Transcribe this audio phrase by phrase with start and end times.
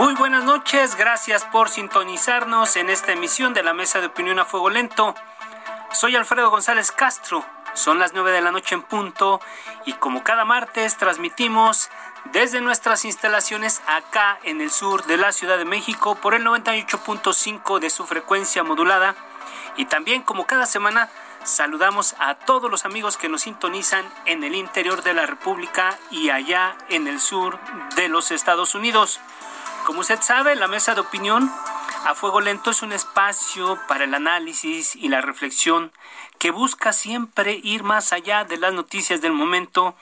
[0.00, 4.46] Muy buenas noches, gracias por sintonizarnos en esta emisión de la Mesa de Opinión a
[4.46, 5.14] Fuego Lento.
[5.92, 9.42] Soy Alfredo González Castro, son las 9 de la noche en punto
[9.84, 11.90] y como cada martes transmitimos
[12.32, 17.78] desde nuestras instalaciones acá en el sur de la Ciudad de México por el 98.5
[17.78, 19.14] de su frecuencia modulada
[19.76, 21.10] y también como cada semana
[21.44, 26.30] saludamos a todos los amigos que nos sintonizan en el interior de la República y
[26.30, 27.58] allá en el sur
[27.96, 29.20] de los Estados Unidos.
[29.84, 31.50] Como usted sabe, la mesa de opinión
[32.04, 35.92] a fuego lento es un espacio para el análisis y la reflexión
[36.38, 39.94] que busca siempre ir más allá de las noticias del momento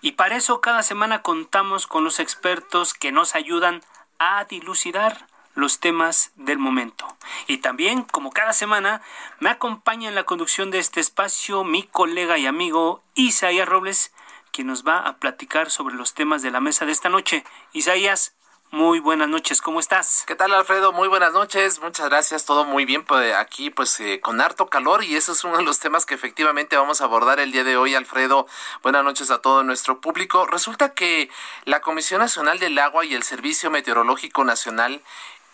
[0.00, 3.82] y para eso cada semana contamos con los expertos que nos ayudan
[4.18, 7.04] a dilucidar los temas del momento.
[7.48, 9.02] Y también, como cada semana,
[9.40, 14.12] me acompaña en la conducción de este espacio mi colega y amigo Isaías Robles,
[14.52, 17.44] quien nos va a platicar sobre los temas de la mesa de esta noche.
[17.72, 18.34] Isaías,
[18.70, 20.24] muy buenas noches, ¿cómo estás?
[20.26, 20.92] ¿Qué tal, Alfredo?
[20.92, 25.02] Muy buenas noches, muchas gracias, todo muy bien pues, aquí, pues eh, con harto calor
[25.04, 27.76] y eso es uno de los temas que efectivamente vamos a abordar el día de
[27.76, 28.46] hoy, Alfredo.
[28.82, 30.46] Buenas noches a todo nuestro público.
[30.46, 31.30] Resulta que
[31.64, 35.02] la Comisión Nacional del Agua y el Servicio Meteorológico Nacional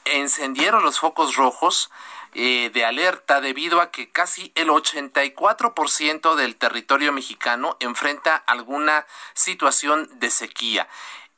[0.05, 1.91] encendieron los focos rojos
[2.35, 10.09] eh, de alerta debido a que casi el 84% del territorio mexicano enfrenta alguna situación
[10.19, 10.89] de sequía.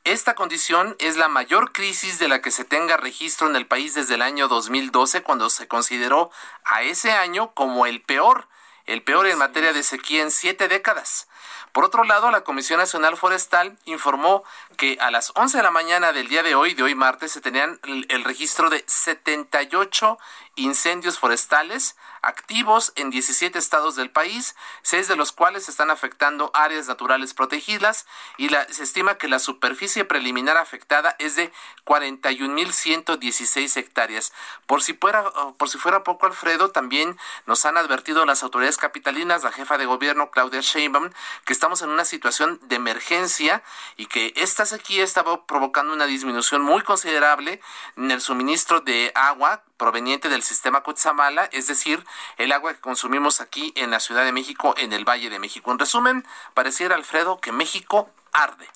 [0.07, 3.93] Esta condición es la mayor crisis de la que se tenga registro en el país
[3.93, 6.31] desde el año 2012, cuando se consideró
[6.63, 8.47] a ese año como el peor,
[8.85, 11.27] el peor en materia de sequía en siete décadas.
[11.73, 14.45] Por otro lado, la Comisión Nacional Forestal informó
[14.77, 17.41] que a las 11 de la mañana del día de hoy, de hoy martes, se
[17.41, 20.17] tenían el registro de 78
[20.55, 21.97] incendios forestales
[22.27, 28.05] activos en 17 estados del país, seis de los cuales están afectando áreas naturales protegidas
[28.37, 31.53] y la, se estima que la superficie preliminar afectada es de
[31.85, 34.33] 41.116 hectáreas.
[34.65, 35.23] Por si, fuera,
[35.57, 39.85] por si fuera poco, Alfredo, también nos han advertido las autoridades capitalinas, la jefa de
[39.85, 41.11] gobierno Claudia Sheinbaum,
[41.45, 43.63] que estamos en una situación de emergencia
[43.95, 47.61] y que esta sequía estaba provocando una disminución muy considerable
[47.95, 52.05] en el suministro de agua proveniente del sistema Cutzamala, es decir,
[52.37, 55.71] el agua que consumimos aquí en la Ciudad de México, en el Valle de México.
[55.71, 58.67] En resumen, pareciera, Alfredo, que México arde.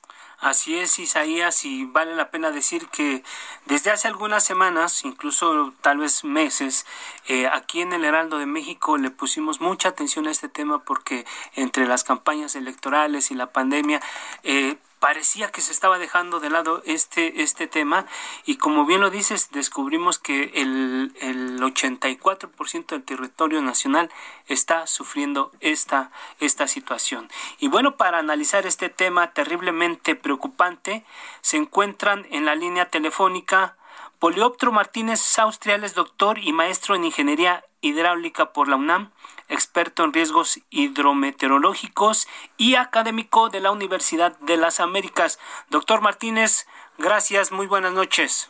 [0.42, 3.24] Así es, Isaías, y vale la pena decir que
[3.66, 6.88] desde hace algunas semanas, incluso tal vez meses,
[7.28, 11.28] eh, aquí en el Heraldo de México le pusimos mucha atención a este tema porque
[11.54, 14.02] entre las campañas electorales y la pandemia,
[14.42, 18.06] eh, parecía que se estaba dejando de lado este, este tema
[18.46, 24.12] y como bien lo dices, descubrimos que el, el 84% del territorio nacional
[24.46, 27.30] está sufriendo esta, esta situación.
[27.58, 31.04] Y bueno, para analizar este tema terriblemente preocupante,
[31.42, 33.76] se encuentran en la línea telefónica
[34.20, 39.10] Polioptro Martínez Saustriales, doctor y maestro en Ingeniería Hidráulica por la UNAM,
[39.52, 45.40] experto en riesgos hidrometeorológicos y académico de la Universidad de las Américas.
[45.70, 46.68] Doctor Martínez,
[46.98, 48.50] gracias, muy buenas noches.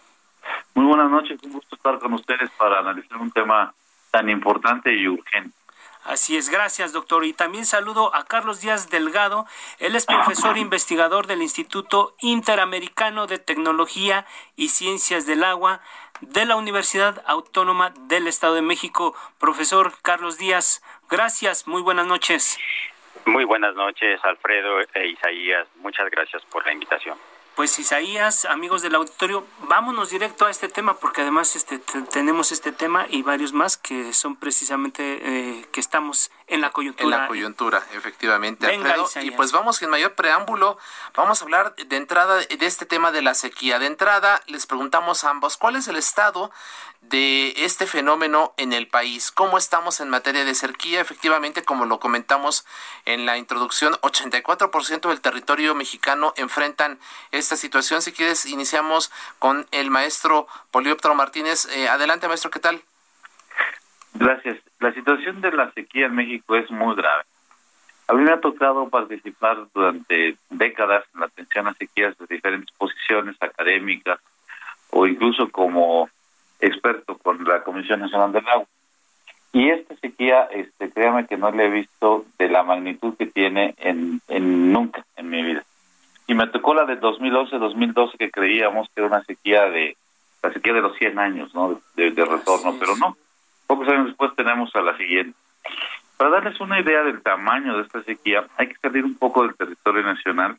[0.75, 3.73] Muy buenas noches, un gusto estar con ustedes para analizar un tema
[4.11, 5.55] tan importante y urgente.
[6.03, 7.25] Así es, gracias doctor.
[7.25, 9.45] Y también saludo a Carlos Díaz Delgado.
[9.77, 14.25] Él es profesor e investigador del Instituto Interamericano de Tecnología
[14.55, 15.81] y Ciencias del Agua
[16.21, 19.15] de la Universidad Autónoma del Estado de México.
[19.39, 22.57] Profesor Carlos Díaz, gracias, muy buenas noches.
[23.25, 25.67] Muy buenas noches, Alfredo e Isaías.
[25.75, 27.17] Muchas gracias por la invitación.
[27.55, 31.79] Pues Isaías, amigos del auditorio, vámonos directo a este tema porque además este
[32.11, 37.03] tenemos este tema y varios más que son precisamente eh, que estamos en la coyuntura.
[37.03, 39.09] En la coyuntura, efectivamente, Alfredo.
[39.21, 40.77] Y pues vamos sin mayor preámbulo,
[41.15, 43.79] vamos a hablar de entrada de este tema de la sequía.
[43.79, 46.51] De entrada, les preguntamos a ambos, ¿cuál es el estado
[46.99, 49.31] de este fenómeno en el país?
[49.31, 50.99] ¿Cómo estamos en materia de sequía?
[50.99, 52.65] Efectivamente, como lo comentamos
[53.05, 56.99] en la introducción, 84% del territorio mexicano enfrentan
[57.31, 58.01] esta situación.
[58.01, 59.09] Si quieres, iniciamos
[59.39, 61.65] con el maestro Polióptero Martínez.
[61.71, 62.83] Eh, adelante, maestro, ¿qué tal?
[64.13, 64.57] Gracias.
[64.79, 67.23] La situación de la sequía en México es muy grave.
[68.07, 72.75] A mí me ha tocado participar durante décadas en la atención a sequías de diferentes
[72.77, 74.19] posiciones académicas
[74.89, 76.09] o incluso como
[76.59, 78.67] experto con la Comisión Nacional del Agua.
[79.53, 83.75] Y esta sequía, este, créame que no la he visto de la magnitud que tiene
[83.77, 85.63] en, en nunca en mi vida.
[86.27, 89.97] Y me tocó la de 2011-2012 que creíamos que era una sequía de
[90.41, 91.79] la sequía de los 100 años, ¿no?
[91.95, 93.17] De, retorno, pero no.
[93.71, 95.33] Pocos años después tenemos a la siguiente.
[96.17, 99.55] Para darles una idea del tamaño de esta sequía, hay que salir un poco del
[99.55, 100.57] territorio nacional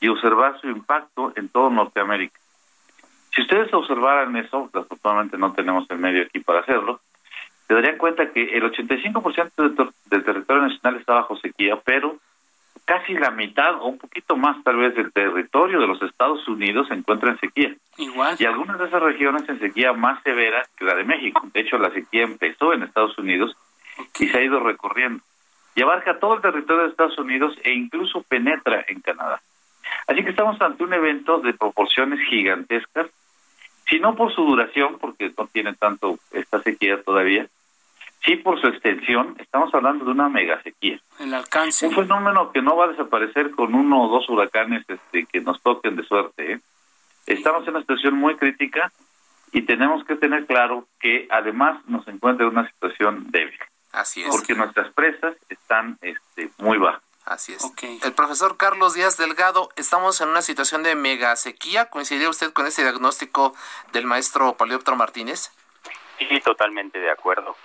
[0.00, 2.40] y observar su impacto en todo Norteamérica.
[3.34, 7.00] Si ustedes observaran eso, desafortunadamente no tenemos el medio aquí para hacerlo,
[7.68, 12.16] se darían cuenta que el 85% del territorio nacional está bajo sequía, pero
[12.86, 16.86] casi la mitad o un poquito más tal vez del territorio de los Estados Unidos
[16.88, 17.74] se encuentra en sequía.
[17.98, 18.36] Igual.
[18.38, 21.46] Y algunas de esas regiones en sequía más severa que la de México.
[21.52, 23.56] De hecho, la sequía empezó en Estados Unidos
[24.18, 25.22] y se ha ido recorriendo.
[25.74, 29.42] Y abarca todo el territorio de Estados Unidos e incluso penetra en Canadá.
[30.06, 33.08] Así que estamos ante un evento de proporciones gigantescas,
[33.88, 37.46] si no por su duración, porque no tiene tanto esta sequía todavía,
[38.26, 41.00] sí por su extensión, estamos hablando de una mega sequía.
[41.20, 41.86] El alcance.
[41.86, 45.62] Un fenómeno que no va a desaparecer con uno o dos huracanes este, que nos
[45.62, 46.52] toquen de suerte.
[46.52, 46.60] ¿eh?
[47.26, 48.92] Estamos en una situación muy crítica
[49.52, 53.58] y tenemos que tener claro que además nos encuentra en una situación débil.
[53.92, 54.28] Así es.
[54.28, 57.02] Porque nuestras presas están este, muy bajas.
[57.24, 57.72] Así es.
[58.04, 61.86] El profesor Carlos Díaz Delgado, estamos en una situación de mega sequía.
[61.86, 63.52] ¿Coincidiría usted con ese diagnóstico
[63.92, 65.50] del maestro Palióptero Martínez?
[66.18, 67.56] Sí, totalmente de acuerdo.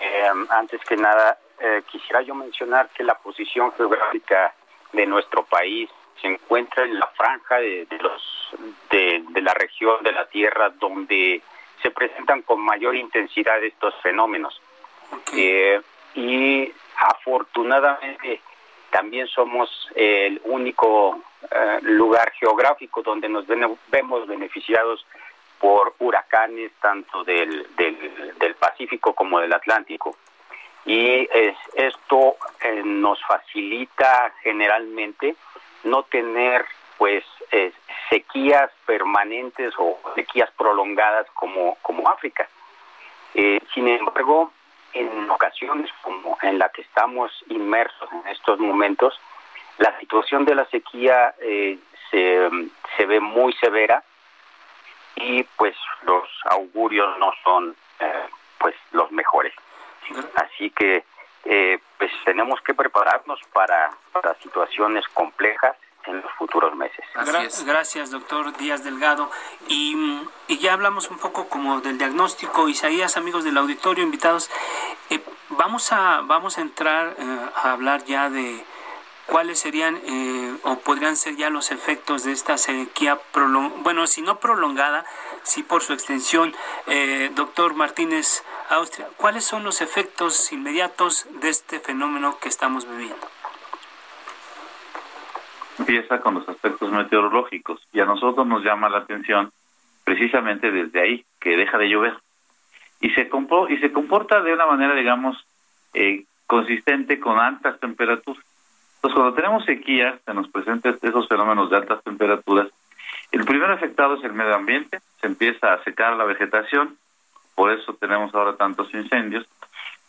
[0.00, 4.54] Eh, antes que nada, eh, quisiera yo mencionar que la posición geográfica
[4.92, 5.90] de nuestro país
[6.20, 8.50] se encuentra en la franja de, los
[8.90, 11.42] de, la región de la Tierra donde
[11.82, 14.60] se presentan con mayor intensidad estos fenómenos.
[15.36, 15.80] Eh,
[16.14, 18.40] y afortunadamente
[18.90, 25.04] también somos el único eh, lugar geográfico donde nos vemos beneficiados
[25.60, 27.97] por huracanes tanto del, del,
[28.54, 30.16] Pacífico como del Atlántico.
[30.84, 31.28] Y
[31.74, 35.36] esto eh, nos facilita generalmente
[35.84, 36.64] no tener
[36.96, 37.72] pues eh,
[38.08, 42.48] sequías permanentes o sequías prolongadas como, como África.
[43.34, 44.52] Eh, sin embargo,
[44.94, 49.20] en ocasiones como en la que estamos inmersos en estos momentos,
[49.76, 51.34] la situación de la sequía
[52.10, 52.48] se,
[52.96, 54.02] se ve muy severa
[55.16, 57.76] y pues los augurios no son eh,
[58.68, 59.54] pues los mejores.
[60.34, 61.02] Así que
[61.46, 65.74] eh, pues tenemos que prepararnos para, para situaciones complejas
[66.04, 67.02] en los futuros meses.
[67.14, 69.30] Gracias, gracias doctor Díaz Delgado.
[69.68, 69.96] Y,
[70.48, 72.68] y, ya hablamos un poco como del diagnóstico.
[72.68, 74.50] Isaías, amigos del auditorio, invitados,
[75.08, 77.16] eh, vamos, a, vamos a entrar
[77.54, 78.62] a hablar ya de
[79.28, 83.18] cuáles serían eh, o podrían ser ya los efectos de esta sequía
[83.82, 85.04] bueno si no prolongada
[85.42, 86.54] sí por su extensión
[86.86, 93.28] eh, doctor Martínez Austria cuáles son los efectos inmediatos de este fenómeno que estamos viviendo
[95.78, 99.52] empieza con los aspectos meteorológicos y a nosotros nos llama la atención
[100.04, 102.16] precisamente desde ahí que deja de llover
[103.00, 103.28] y se
[103.68, 105.36] y se comporta de una manera digamos
[105.92, 108.42] eh, consistente con altas temperaturas
[108.98, 112.66] entonces, cuando tenemos sequía, se nos presentan esos fenómenos de altas temperaturas,
[113.30, 116.98] el primer afectado es el medio ambiente, se empieza a secar la vegetación,
[117.54, 119.46] por eso tenemos ahora tantos incendios,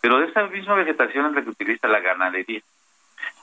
[0.01, 2.61] pero de esa misma vegetación es la que utiliza la ganadería.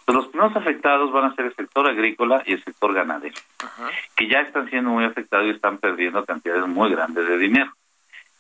[0.01, 3.37] Entonces, los primeros afectados van a ser el sector agrícola y el sector ganadero,
[4.17, 7.73] que ya están siendo muy afectados y están perdiendo cantidades muy grandes de dinero.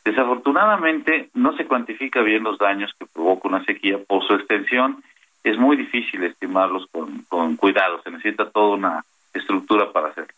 [0.04, 5.04] Desafortunadamente, no se cuantifica bien los daños que provoca una sequía por su extensión
[5.46, 10.34] es muy difícil estimarlos con, con cuidado, se necesita toda una estructura para hacerlo.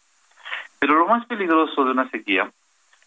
[0.78, 2.50] Pero lo más peligroso de una sequía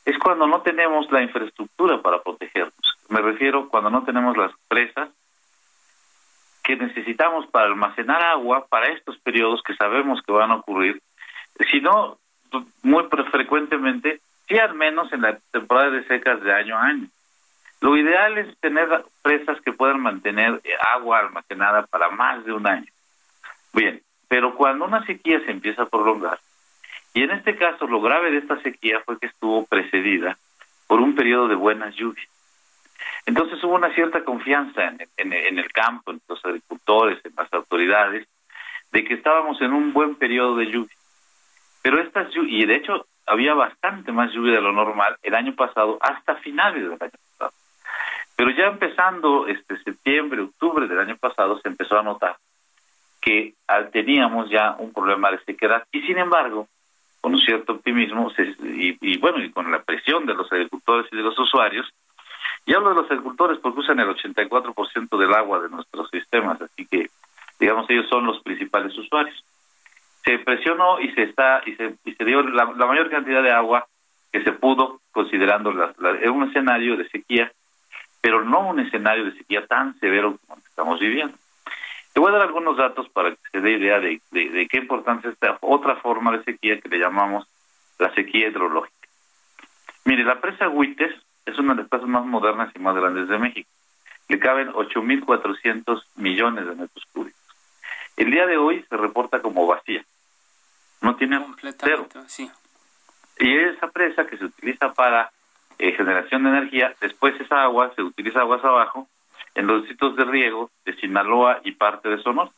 [0.03, 2.97] es cuando no tenemos la infraestructura para protegernos.
[3.09, 5.09] Me refiero cuando no tenemos las presas
[6.63, 10.99] que necesitamos para almacenar agua para estos periodos que sabemos que van a ocurrir,
[11.71, 12.17] sino
[12.81, 17.07] muy frecuentemente, sí al menos en la temporada de secas de año a año.
[17.81, 18.87] Lo ideal es tener
[19.23, 22.91] presas que puedan mantener eh, agua almacenada para más de un año.
[23.73, 26.39] Bien, pero cuando una sequía se empieza a prolongar,
[27.13, 30.37] y en este caso lo grave de esta sequía fue que estuvo precedida
[30.87, 32.29] por un periodo de buenas lluvias.
[33.25, 38.27] Entonces hubo una cierta confianza en, el campo, en los agricultores, en las autoridades,
[38.91, 40.95] de que estábamos en un buen periodo de lluvia.
[41.81, 45.97] Pero estas y de hecho había bastante más lluvia de lo normal el año pasado
[46.01, 47.60] hasta finales del año pasado.
[48.41, 52.37] Pero ya empezando este septiembre, octubre del año pasado se empezó a notar
[53.21, 53.53] que
[53.91, 56.67] teníamos ya un problema de sequedad y sin embargo
[57.21, 58.31] con un cierto optimismo
[58.63, 61.87] y, y, bueno y con la presión de los agricultores y de los usuarios
[62.65, 66.87] y hablo de los agricultores porque usan el 84% del agua de nuestros sistemas, así
[66.87, 67.11] que,
[67.59, 69.39] digamos, ellos son los principales usuarios.
[70.25, 73.85] Se presionó y se está y se, y se dio la, mayor cantidad de agua
[74.31, 75.93] que se pudo, considerando la,
[76.31, 77.51] un escenario de sequía,
[78.21, 81.37] pero no un escenario de sequía tan severo como el que estamos viviendo.
[82.13, 85.29] Te voy a dar algunos datos para que se dé idea de, de qué importancia
[85.29, 87.47] es esta otra forma de sequía que le llamamos
[87.97, 89.07] la sequía hidrológica.
[90.05, 91.13] Mire, la presa Huites
[91.45, 93.69] es una de las plazas más modernas y más grandes de México.
[94.27, 97.41] Le caben 8.400 millones de metros cúbicos.
[98.17, 100.03] El día de hoy se reporta como vacía.
[101.01, 101.43] No tiene
[101.79, 102.07] cero.
[103.39, 105.31] Y esa presa que se utiliza para
[105.81, 109.07] eh, generación de energía, después esa agua se utiliza aguas abajo
[109.55, 112.51] en los sitios de riego de Sinaloa y parte de Sonora.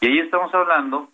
[0.00, 1.10] Y ahí estamos hablando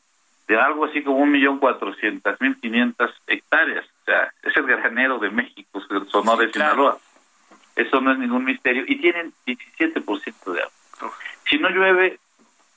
[0.47, 3.85] de algo así como un millón cuatrocientas mil quinientas hectáreas.
[4.03, 6.99] O sea, es el granero de México, Sonora de Sinaloa.
[7.75, 8.85] Eso no es ningún misterio.
[8.87, 11.17] Y tienen 17% de agua.
[11.49, 12.21] Si no llueve,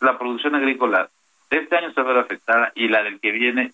[0.01, 1.09] la producción agrícola
[1.49, 3.73] de este año se va a ver afectada y la del que viene,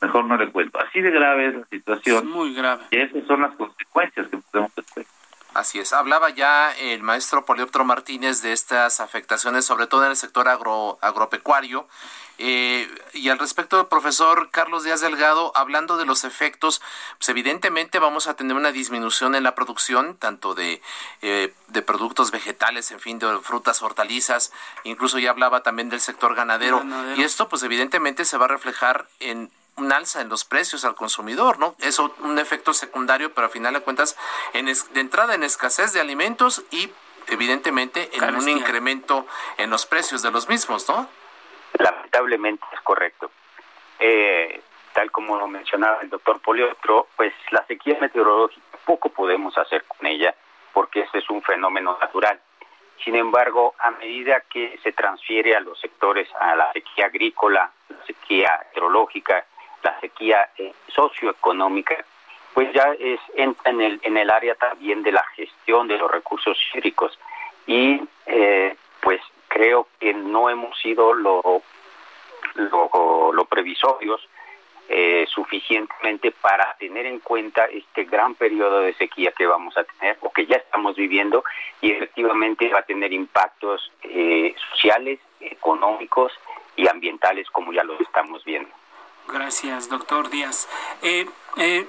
[0.00, 0.78] mejor no le cuento.
[0.78, 2.28] Así de grave es la situación.
[2.28, 2.84] muy grave.
[2.90, 5.06] Y esas son las consecuencias que podemos tener.
[5.52, 5.92] Así es.
[5.92, 10.98] Hablaba ya el maestro Polioptro Martínez de estas afectaciones, sobre todo en el sector agro,
[11.02, 11.88] agropecuario.
[12.38, 16.80] Eh, y al respecto, profesor Carlos Díaz Delgado, hablando de los efectos,
[17.18, 20.80] pues evidentemente vamos a tener una disminución en la producción, tanto de,
[21.20, 24.52] eh, de productos vegetales, en fin, de frutas, hortalizas,
[24.84, 26.82] incluso ya hablaba también del sector ganadero.
[27.16, 29.50] Y esto, pues evidentemente se va a reflejar en
[29.80, 31.74] un alza en los precios al consumidor, ¿no?
[31.80, 34.16] Eso un efecto secundario, pero al final de cuentas,
[34.52, 36.90] en de entrada en escasez de alimentos y
[37.28, 39.26] evidentemente en un incremento
[39.58, 41.08] en los precios de los mismos, ¿no?
[41.78, 43.30] Lamentablemente es correcto.
[43.98, 49.84] Eh, tal como lo mencionaba el doctor Poliotro, pues la sequía meteorológica poco podemos hacer
[49.84, 50.34] con ella
[50.72, 52.40] porque este es un fenómeno natural.
[53.04, 58.04] Sin embargo, a medida que se transfiere a los sectores, a la sequía agrícola, la
[58.04, 59.46] sequía hidrológica,
[59.82, 62.04] la sequía eh, socioeconómica,
[62.54, 66.10] pues ya es, entra en el, en el área también de la gestión de los
[66.10, 67.18] recursos hídricos.
[67.66, 71.62] Y eh, pues creo que no hemos sido lo,
[72.54, 74.28] lo, previsorios
[74.88, 80.18] eh, suficientemente para tener en cuenta este gran periodo de sequía que vamos a tener
[80.20, 81.44] o que ya estamos viviendo
[81.80, 83.92] y efectivamente va a tener impactos
[84.72, 86.32] sociales, económicos
[86.76, 88.79] y ambientales como ya lo estamos viendo.
[89.32, 90.68] Gracias, doctor Díaz.
[91.02, 91.88] Eh, eh,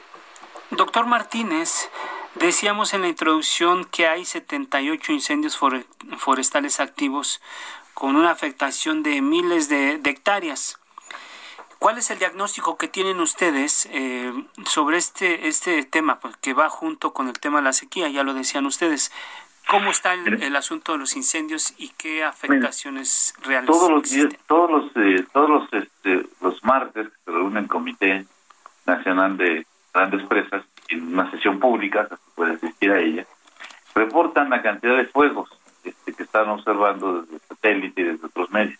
[0.69, 1.89] doctor Martínez,
[2.35, 5.57] decíamos en la introducción que hay 78 incendios
[6.17, 7.41] forestales activos
[7.93, 10.79] con una afectación de miles de, hectáreas.
[11.79, 14.31] ¿Cuál es el diagnóstico que tienen ustedes eh,
[14.65, 18.07] sobre este, este tema pues, que va junto con el tema de la sequía?
[18.09, 19.11] Ya lo decían ustedes.
[19.69, 24.09] ¿Cómo está el, asunto de los incendios y qué afectaciones reales todos los
[24.47, 25.90] todos los eh, todos los este,
[26.41, 28.25] los martes que se reúne el Comité
[28.85, 33.25] Nacional de Grandes Presas en una sesión pública se puede asistir a ella
[33.93, 35.49] reportan la cantidad de fuegos
[35.83, 38.79] este, que están observando desde satélite y desde otros medios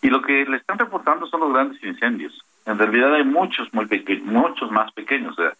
[0.00, 3.86] y lo que le están reportando son los grandes incendios en realidad hay muchos muy
[3.86, 5.52] pequeños muchos más pequeños o sea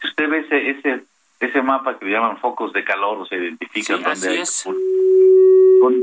[0.00, 1.04] si usted ve ese ese
[1.40, 4.64] ese mapa que le llaman focos de calor, o se identifica donde hay es.
[4.64, 5.94] con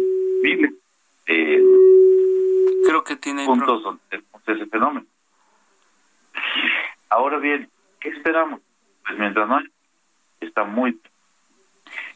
[0.42, 0.74] miles
[1.28, 1.62] eh,
[2.86, 4.24] creo que tiene puntos donde
[4.54, 5.06] ese fenómeno.
[7.10, 8.62] Ahora bien, ¿qué esperamos?
[9.06, 9.66] Pues mientras no hay,
[10.42, 11.00] está muy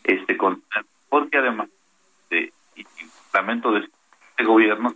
[0.04, 0.64] este con
[1.10, 1.70] porque además
[2.30, 2.52] de
[3.34, 4.96] lamento de este gobierno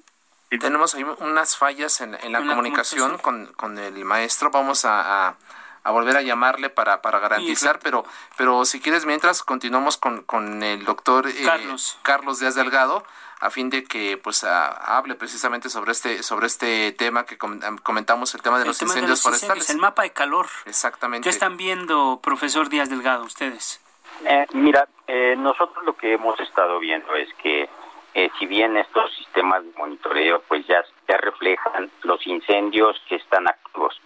[0.59, 4.51] tenemos ahí unas fallas en, en la comunicación con, con el maestro.
[4.51, 5.35] Vamos a,
[5.83, 8.05] a volver a llamarle para, para garantizar, pero,
[8.37, 11.99] pero si quieres, mientras continuamos con, con el doctor eh, Carlos.
[12.03, 13.05] Carlos Díaz Delgado,
[13.43, 18.41] a fin de que pues hable precisamente sobre este sobre este tema que comentamos el
[18.41, 19.69] tema de los incendios forestales.
[19.69, 20.47] el mapa de calor.
[20.65, 21.25] Exactamente.
[21.25, 23.81] Qué están viendo profesor Díaz Delgado ustedes
[24.25, 27.67] Eh, mira, eh, nosotros lo que hemos estado viendo es que
[28.13, 33.47] eh, si bien estos sistemas de monitoreo pues ya, ya reflejan los incendios que están
[33.47, 33.99] activos,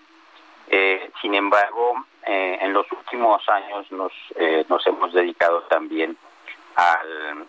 [1.22, 4.12] sin embargo, en los últimos años nos,
[4.68, 6.18] nos hemos dedicado también
[6.78, 7.46] al,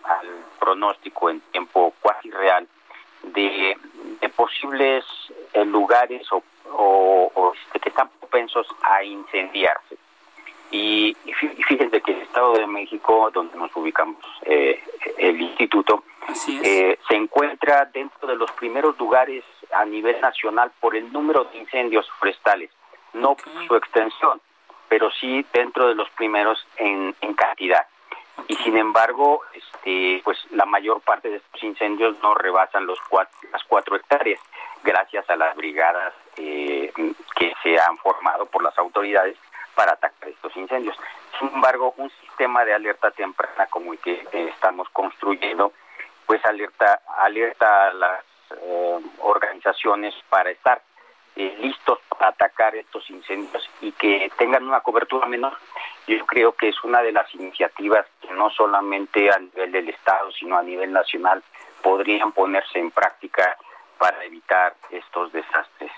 [0.59, 2.67] pronóstico en tiempo cuasi real
[3.23, 3.77] de,
[4.35, 5.03] posibles
[5.65, 9.97] lugares o, o, que están propensos a incendiarse.
[10.71, 11.15] Y,
[11.67, 14.81] fíjense que el Estado de México, donde nos ubicamos eh,
[15.17, 16.03] el instituto,
[16.63, 19.43] eh, se encuentra dentro de los primeros lugares
[19.73, 22.71] a nivel nacional por el número de incendios forestales,
[23.13, 24.39] no por su extensión,
[24.87, 27.87] pero sí dentro de los primeros en, en cantidad.
[28.47, 32.99] Y sin embargo, este, pues la mayor parte de estos incendios no rebasan los
[33.51, 34.39] las cuatro hectáreas,
[34.83, 36.91] gracias a las brigadas eh,
[37.35, 39.37] que se han formado por las autoridades
[39.75, 40.97] para atacar estos incendios.
[41.37, 45.71] Sin embargo, un sistema de alerta temprana como el que estamos construyendo,
[46.25, 48.23] pues alerta, alerta a las
[48.61, 50.81] eh, organizaciones para estar
[51.39, 55.53] eh, listos para atacar estos incendios y que tengan una cobertura menor.
[56.05, 60.29] Yo creo que es una de las iniciativas que no solamente a nivel del Estado,
[60.33, 61.41] sino a nivel nacional
[61.81, 63.55] podrían ponerse en práctica
[63.97, 65.91] para evitar estos desastres.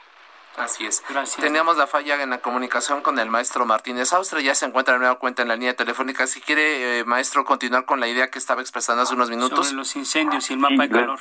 [0.57, 1.01] Así es.
[1.39, 4.41] Teníamos la falla en la comunicación con el maestro Martínez Austra.
[4.41, 6.27] Ya se encuentra de nueva cuenta en la línea telefónica.
[6.27, 9.69] Si quiere, eh, maestro, continuar con la idea que estaba expresando hace unos minutos.
[9.69, 11.19] Sobre los incendios y el mapa de calor.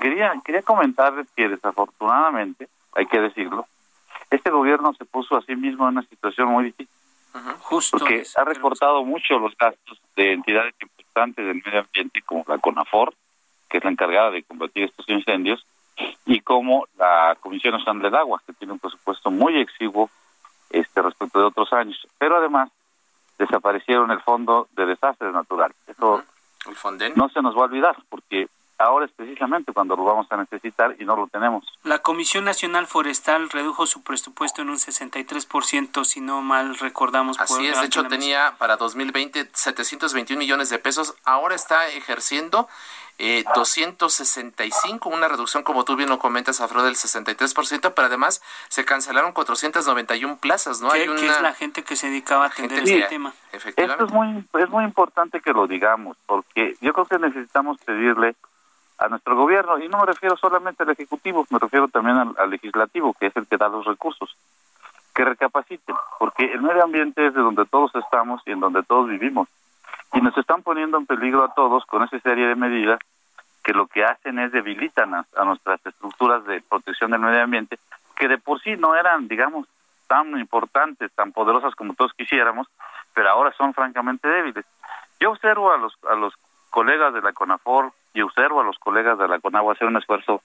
[0.00, 3.66] Quería, quería comentarles que desafortunadamente, hay que decirlo,
[4.30, 6.94] este gobierno se puso a sí mismo en una situación muy difícil.
[7.60, 12.58] Justo porque ha recortado mucho los gastos de entidades importantes del medio ambiente como la
[12.58, 13.14] CONAFOR,
[13.68, 15.64] que es la encargada de combatir estos incendios,
[16.24, 20.10] y como la Comisión Nacional del Agua, que tiene un presupuesto muy exiguo
[20.70, 22.06] este respecto de otros años.
[22.18, 22.70] Pero además
[23.38, 25.76] desaparecieron el Fondo de Desastres Naturales.
[25.86, 26.22] Eso
[27.16, 28.48] no se nos va a olvidar, porque
[28.80, 31.64] ahora es precisamente cuando lo vamos a necesitar y no lo tenemos.
[31.84, 37.38] La Comisión Nacional Forestal redujo su presupuesto en un 63%, si no mal recordamos.
[37.38, 42.68] Así es, de hecho tenía para 2020 721 millones de pesos, ahora está ejerciendo
[43.22, 48.86] eh, 265, una reducción, como tú bien lo comentas, Afro, del 63%, pero además se
[48.86, 50.88] cancelaron 491 plazas, ¿no?
[50.88, 51.20] ¿Qué, Hay una...
[51.20, 53.34] es la gente que se dedicaba a atender este tema?
[53.52, 54.04] Efectivamente.
[54.04, 58.36] Esto es muy, es muy importante que lo digamos, porque yo creo que necesitamos pedirle
[59.00, 63.14] a nuestro gobierno, y no me refiero solamente al Ejecutivo, me refiero también al, Legislativo,
[63.14, 64.36] que es el que da los recursos,
[65.14, 69.08] que recapaciten, porque el medio ambiente es de donde todos estamos y en donde todos
[69.08, 69.48] vivimos.
[70.12, 72.98] Y nos están poniendo en peligro a todos con esa serie de medidas
[73.64, 77.78] que lo que hacen es debilitan a, nuestras estructuras de protección del medio ambiente,
[78.16, 79.66] que de por sí no eran, digamos,
[80.08, 82.68] tan importantes, tan poderosas como todos quisiéramos,
[83.14, 84.66] pero ahora son francamente débiles.
[85.18, 86.34] Yo observo a los, a los
[86.68, 90.42] colegas de la CONAFOR y observo a los colegas de la CONAGUA hacer un esfuerzo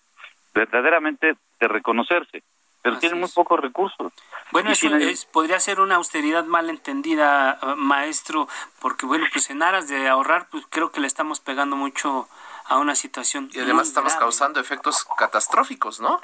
[0.54, 2.43] verdaderamente de reconocerse,
[2.82, 4.13] pero tienen muy pocos recursos.
[4.51, 8.47] Bueno, eso es, podría ser una austeridad mal entendida, maestro,
[8.80, 12.28] porque bueno, pues en aras de ahorrar, pues creo que le estamos pegando mucho
[12.67, 13.49] a una situación.
[13.54, 16.21] Y además estamos causando efectos catastróficos, ¿no?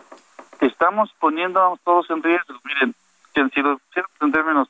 [0.60, 2.56] Estamos poniendo todos en riesgo.
[2.64, 2.96] Miren,
[3.54, 3.80] si lo
[4.22, 4.70] en términos,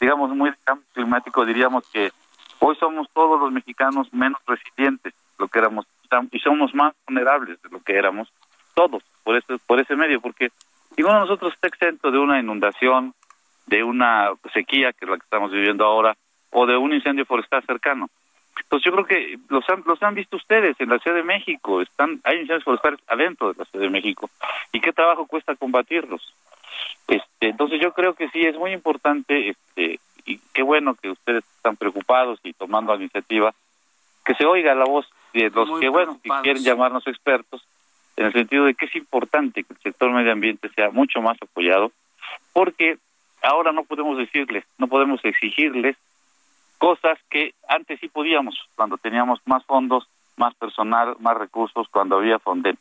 [0.00, 0.52] digamos, muy
[0.94, 2.12] climático, diríamos que
[2.60, 5.86] hoy somos todos los mexicanos menos resilientes, lo que éramos,
[6.32, 8.28] y somos más vulnerables de lo que éramos
[8.74, 10.50] todos por ese, por ese medio, porque
[10.96, 13.14] ninguno de nosotros está exento de una inundación,
[13.66, 16.16] de una sequía, que es la que estamos viviendo ahora,
[16.50, 18.08] o de un incendio forestal cercano.
[18.58, 21.82] Entonces yo creo que los han, los han visto ustedes en la Ciudad de México,
[21.82, 24.30] están hay incendios forestales adentro de la Ciudad de México
[24.72, 26.34] y qué trabajo cuesta combatirlos.
[27.06, 31.44] Este, entonces yo creo que sí es muy importante este y qué bueno que ustedes
[31.56, 33.54] están preocupados y tomando la iniciativa
[34.24, 35.06] que se oiga la voz
[35.44, 37.66] de los que bueno, que quieren llamarnos expertos
[38.16, 41.36] en el sentido de que es importante que el sector medio ambiente sea mucho más
[41.40, 41.92] apoyado
[42.52, 42.98] porque
[43.42, 45.96] ahora no podemos decirles, no podemos exigirles
[46.78, 52.38] cosas que antes sí podíamos, cuando teníamos más fondos, más personal, más recursos, cuando había
[52.38, 52.78] Fonden.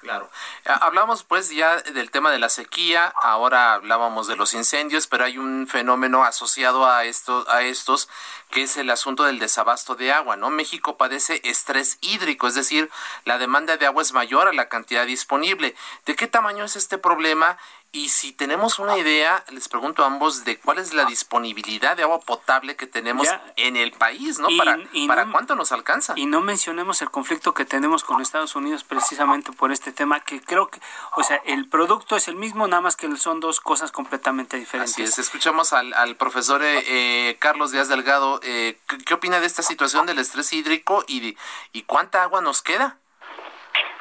[0.00, 0.30] Claro.
[0.64, 5.24] Ah, hablamos pues ya del tema de la sequía, ahora hablábamos de los incendios, pero
[5.24, 8.08] hay un fenómeno asociado a estos, a estos
[8.50, 10.50] que es el asunto del desabasto de agua, ¿no?
[10.50, 12.90] México padece estrés hídrico, es decir,
[13.24, 15.76] la demanda de agua es mayor a la cantidad disponible.
[16.06, 17.58] ¿De qué tamaño es este problema
[17.92, 22.04] Y si tenemos una idea, les pregunto a ambos de cuál es la disponibilidad de
[22.04, 23.26] agua potable que tenemos
[23.56, 24.46] en el país, ¿no?
[24.56, 26.12] para, para cuánto nos alcanza.
[26.16, 30.40] Y no mencionemos el conflicto que tenemos con Estados Unidos precisamente por este tema, que
[30.40, 30.80] creo que,
[31.16, 34.94] o sea, el producto es el mismo, nada más que son dos cosas completamente diferentes.
[34.94, 38.38] Así es, escuchamos al, al profesor eh, eh, Carlos Díaz Delgado.
[38.44, 41.36] Eh, ¿qué, opina de esta situación del estrés hídrico y,
[41.72, 42.99] y cuánta agua nos queda?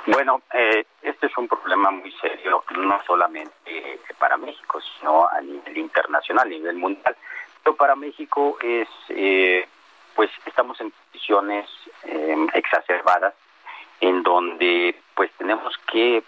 [0.06, 5.42] Bueno, eh, este es un problema muy serio, no solamente eh, para México, sino a
[5.42, 7.16] nivel internacional, a nivel mundial.
[7.64, 9.68] Pero para México es, eh,
[10.16, 11.70] pues estamos en condiciones
[12.04, 13.34] em, exacerbadas
[14.00, 16.24] en donde pues tenemos que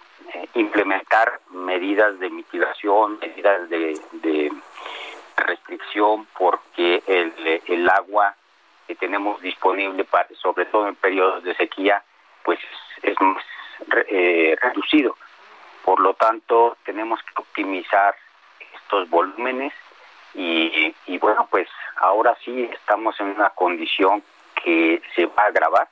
[0.56, 4.52] implementar medidas de mitigación, medidas de,
[5.38, 8.36] restricción, porque el, el agua
[8.86, 12.04] que tenemos disponible, para, sobre todo en periodos de sequía,
[12.44, 12.60] pues
[13.02, 13.44] es más
[14.08, 15.18] eh, reducido.
[15.84, 18.16] Por lo tanto, tenemos que optimizar
[18.76, 19.74] estos volúmenes
[20.34, 21.68] y, bueno, pues
[21.98, 24.24] ahora sí estamos en una condición
[24.64, 25.90] que se va a agravar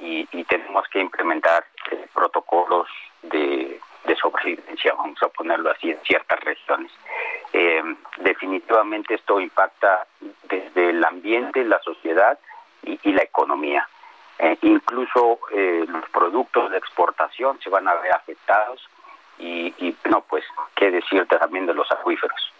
[0.00, 1.64] y, tenemos que implementar
[2.12, 2.88] protocolos
[3.22, 3.80] de,
[4.20, 6.92] sobrevivencia, vamos a ponerlo así, en ciertas regiones.
[7.52, 7.82] Eh,
[8.18, 10.06] definitivamente esto impacta
[10.44, 12.38] desde el ambiente, la sociedad
[12.82, 13.88] y la economía.
[14.42, 18.80] Eh, incluso eh, los productos de exportación se van a ver afectados
[19.38, 22.52] y, y no, pues, qué decirte también de los acuíferos.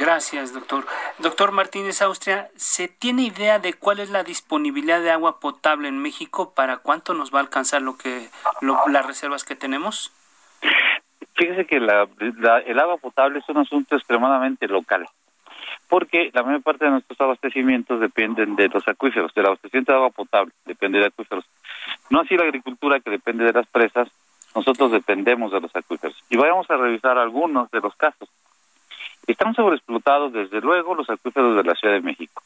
[0.00, 0.84] gracias, doctor.
[1.18, 6.02] Doctor Martínez Austria, ¿se tiene idea de cuál es la disponibilidad de agua potable en
[6.02, 6.52] México?
[6.54, 8.28] ¿Para cuánto nos va a alcanzar lo que
[8.60, 10.12] las reservas que tenemos?
[11.34, 12.08] Fíjese que la,
[12.66, 15.08] el agua potable es un asunto extremadamente local
[15.88, 20.10] porque la mayor parte de nuestros abastecimientos dependen de los acuíferos, del abastecimiento de agua
[20.10, 21.44] potable, depende de acuíferos.
[22.10, 24.08] No así la agricultura que depende de las presas,
[24.54, 26.16] nosotros dependemos de los acuíferos.
[26.28, 28.28] Y vayamos a revisar algunos de los casos.
[29.26, 32.42] Están sobreexplotados, desde luego, los acuíferos de la Ciudad de México.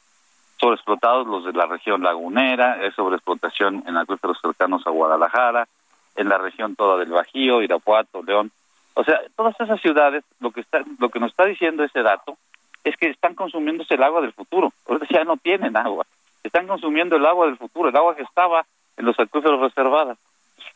[0.61, 5.67] Sobreexplotados los de la región lagunera, es sobreexplotación en acuíferos cercanos a Guadalajara,
[6.15, 8.53] en la región toda del Bajío, Irapuato, León.
[8.95, 12.37] O sea, todas esas ciudades, lo que está, lo que nos está diciendo ese dato
[12.85, 14.73] es que están consumiéndose el agua del futuro.
[14.87, 16.07] Ahorita ya no tienen agua.
[16.43, 18.65] Están consumiendo el agua del futuro, el agua que estaba
[18.97, 20.19] en los acuíferos reservados.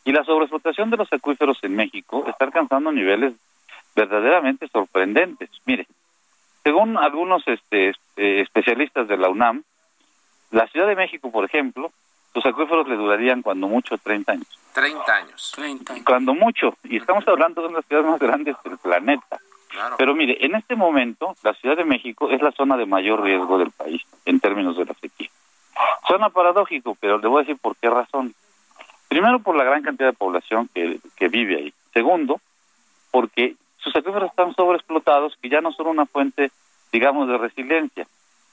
[0.04, 3.34] Y la sobreexplotación de los acuíferos en México está alcanzando niveles
[3.94, 5.50] verdaderamente sorprendentes.
[5.64, 5.86] Mire,
[6.62, 9.64] según algunos este, este, especialistas de la UNAM,
[10.50, 11.90] la Ciudad de México, por ejemplo,
[12.32, 14.58] sus acuíferos le durarían cuando mucho 30 años.
[14.74, 15.52] 30 años.
[15.56, 16.04] 30 años.
[16.04, 16.76] Cuando mucho.
[16.84, 19.38] Y estamos hablando de una de las ciudades más grandes del planeta.
[19.98, 23.58] Pero mire, en este momento la Ciudad de México es la zona de mayor riesgo
[23.58, 25.28] del país en términos de la sequía.
[26.06, 28.34] Suena paradójico, pero le voy a decir por qué razón.
[29.08, 31.74] Primero, por la gran cantidad de población que, que vive ahí.
[31.92, 32.40] Segundo,
[33.10, 36.50] porque sus acuíferos están sobreexplotados, que ya no son una fuente,
[36.92, 38.06] digamos, de resiliencia.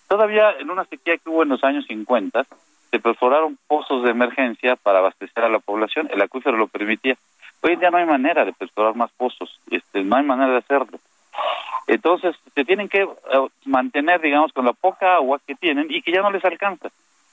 [0.08, 2.45] Todavía en una sequía que hubo en los años 50,
[2.91, 7.17] se perforaron pozos de emergencia para abastecer a la población, el acuífero lo permitía.
[7.63, 10.58] Hoy en día no hay manera de perforar más pozos, este, no hay manera de
[10.58, 10.99] hacerlo.
[11.88, 16.12] Entonces, se tienen que eh, mantener, digamos, con la poca agua que tienen y que
[16.12, 16.89] ya no les alcanza.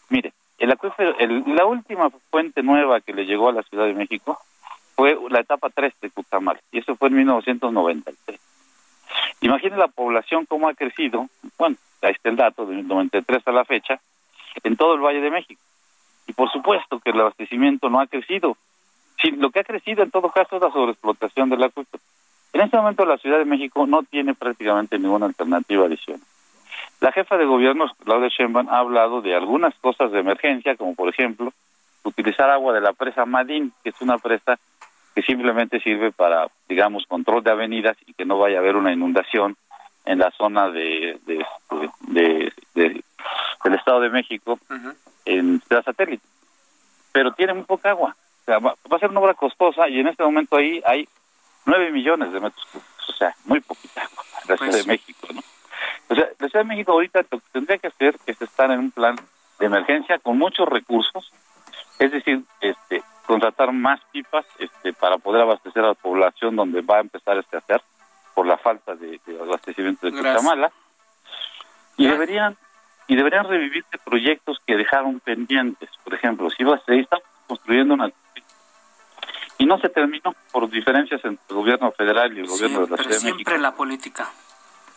[0.08, 1.14] Mire, el acuífero,
[1.46, 4.38] la última fuente nueva que le llegó a la Ciudad de México
[4.94, 8.40] fue la etapa 3 de Cutamal, y eso fue en 1993.
[9.40, 11.26] Imagine la población cómo ha crecido,
[11.58, 14.00] bueno, ahí está el dato, de 93 a la fecha,
[14.62, 15.60] en todo el Valle de México.
[16.26, 18.56] Y por supuesto que el abastecimiento no ha crecido.
[19.20, 22.02] Sí, lo que ha crecido en todo caso es la sobreexplotación del acuífero.
[22.52, 26.22] En este momento la Ciudad de México no tiene prácticamente ninguna alternativa adicional.
[27.00, 31.08] La jefa de gobierno, Claudia Sheinbaum, ha hablado de algunas cosas de emergencia, como por
[31.08, 31.52] ejemplo
[32.02, 34.58] utilizar agua de la presa Madín, que es una presa
[35.14, 38.92] que simplemente sirve para, digamos, control de avenidas y que no vaya a haber una
[38.92, 39.56] inundación
[40.04, 44.58] en la zona de, de, del Estado de México
[45.24, 46.24] en Ciudad Satélite.
[47.12, 48.16] Pero tiene muy poca agua.
[48.50, 51.08] Sea, va, a ser una obra costosa y en este momento ahí hay
[51.66, 54.02] 9 millones de metros cúbicos, o sea, muy poquita
[54.48, 55.40] la Ciudad de México, ¿no?
[56.08, 58.80] O sea, la Ciudad de México ahorita lo que tendría que hacer es estar en
[58.80, 59.14] un plan
[59.60, 61.32] de emergencia con muchos recursos,
[62.00, 66.96] es decir, este, contratar más pipas este, para poder abastecer a la población donde va
[66.96, 67.80] a empezar este a hacer
[68.34, 70.72] por la falta de, abastecimiento de Cuchamala.
[71.96, 72.56] Y deberían
[73.06, 75.88] y deberían revivirse proyectos que dejaron pendientes.
[76.02, 76.64] Por ejemplo, si
[76.98, 78.10] está construyendo una
[79.60, 82.96] y no se terminó por diferencias entre el gobierno federal y el gobierno de la
[82.96, 83.36] Ciudad de México.
[83.36, 84.30] Siempre la política.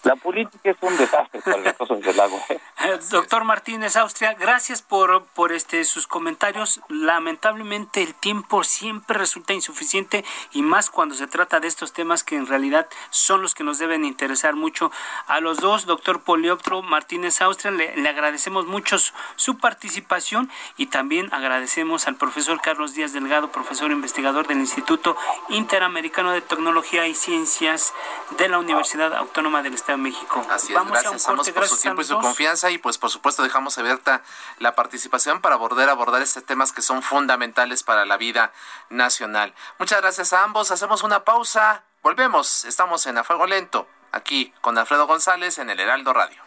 [0.04, 2.38] La política es un desastre para las cosas del agua.
[2.50, 2.60] ¿eh?
[3.10, 6.82] Doctor Martínez Austria, gracias por, por este sus comentarios.
[6.90, 12.36] Lamentablemente el tiempo siempre resulta insuficiente y más cuando se trata de estos temas que
[12.36, 14.92] en realidad son los que nos deben interesar mucho.
[15.28, 18.98] A los dos, doctor Polioptro Martínez Austria, le agradecemos mucho
[19.38, 25.16] su participación y también agradecemos al profesor Carlos Díaz Delgado, profesor investigador del Instituto
[25.48, 27.94] Interamericano de Tecnología y Ciencias
[28.38, 30.46] de la Universidad Autónoma del Estado de México.
[30.50, 33.44] Así es, gracias, a un por su tiempo y su confianza y pues por supuesto
[33.44, 34.22] dejamos abierta
[34.60, 38.52] la participación para abordar, abordar estos temas que son fundamentales para la vida
[38.90, 39.54] nacional.
[39.80, 44.78] Muchas gracias a ambos, hacemos una pausa, volvemos, estamos en A Fuego Lento, aquí con
[44.78, 46.42] Alfredo González en el Heraldo Radio.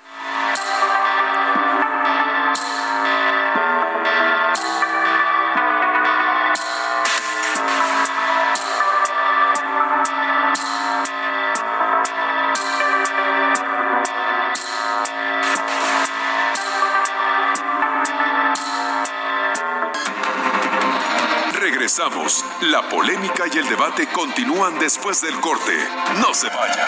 [21.98, 25.72] La polémica y el debate continúan después del corte.
[26.20, 26.86] No se vaya.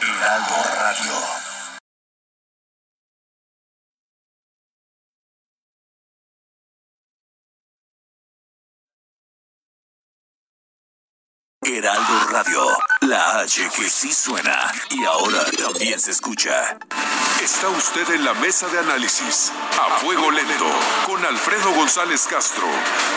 [0.00, 1.12] Heraldo Radio.
[11.62, 12.62] Heraldo Radio,
[13.52, 16.78] Que sí suena y ahora también se escucha.
[17.42, 20.66] Está usted en la mesa de análisis a fuego lento
[21.04, 22.62] con Alfredo González Castro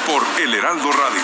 [0.08, 1.22] por El Heraldo Radio.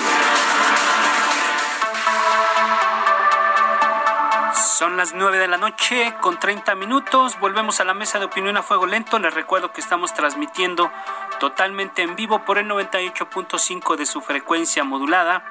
[4.77, 7.39] Son las 9 de la noche con 30 minutos.
[7.39, 9.17] Volvemos a la mesa de opinión a fuego lento.
[9.17, 10.91] Les recuerdo que estamos transmitiendo
[11.39, 15.43] totalmente en vivo por el 98.5 de su frecuencia modulada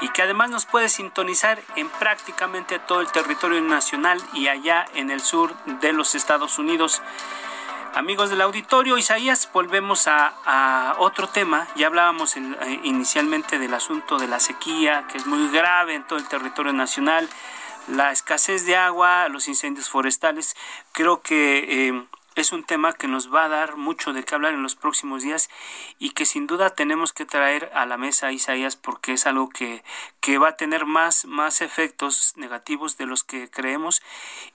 [0.00, 5.10] y que además nos puede sintonizar en prácticamente todo el territorio nacional y allá en
[5.10, 7.02] el sur de los Estados Unidos.
[7.94, 11.66] Amigos del auditorio, Isaías, volvemos a, otro tema.
[11.76, 12.42] Ya hablábamos eh,
[12.82, 17.26] inicialmente del asunto de la sequía, que es muy grave en todo el territorio nacional,
[17.88, 20.56] la escasez de agua, los incendios forestales.
[20.92, 22.06] Creo que eh,
[22.36, 25.22] es un tema que nos va a dar mucho de qué hablar en los próximos
[25.22, 25.48] días
[25.98, 29.82] y que sin duda tenemos que traer a la mesa Isaías porque es algo que,
[30.20, 34.02] que va a tener más, más efectos negativos de los que creemos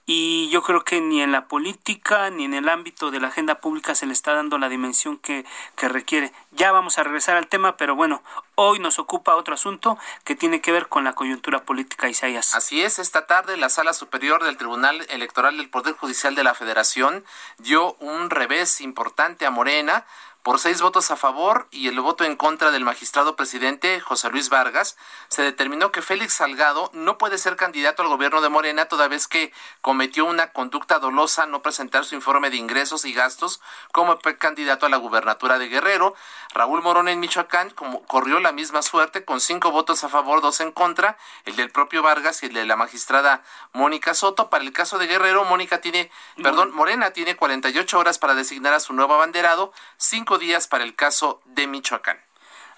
[0.06, 3.60] y yo creo que ni en la política ni en el ámbito de la agenda
[3.60, 5.44] pública se le está dando la dimensión que,
[5.76, 6.32] que requiere.
[6.52, 8.22] Ya vamos a regresar al tema, pero bueno,
[8.54, 12.54] hoy nos ocupa otro asunto que tiene que ver con la coyuntura política, Isaías.
[12.54, 16.54] Así es, esta tarde la Sala Superior del Tribunal Electoral del Poder Judicial de la
[16.54, 17.24] Federación
[17.58, 20.04] dio un revés importante a Morena
[20.42, 24.48] por seis votos a favor y el voto en contra del magistrado presidente José Luis
[24.48, 24.96] Vargas,
[25.28, 29.28] se determinó que Félix Salgado no puede ser candidato al gobierno de Morena toda vez
[29.28, 33.60] que cometió una conducta dolosa no presentar su informe de ingresos y gastos
[33.92, 36.14] como candidato a la gubernatura de Guerrero.
[36.54, 40.60] Raúl Morón en Michoacán como, corrió la misma suerte con cinco votos a favor, dos
[40.60, 44.50] en contra, el del propio Vargas y el de la magistrada Mónica Soto.
[44.50, 46.10] Para el caso de Guerrero, Mónica tiene,
[46.42, 50.94] perdón, Morena tiene 48 horas para designar a su nuevo abanderado, cinco días para el
[50.94, 52.18] caso de Michoacán.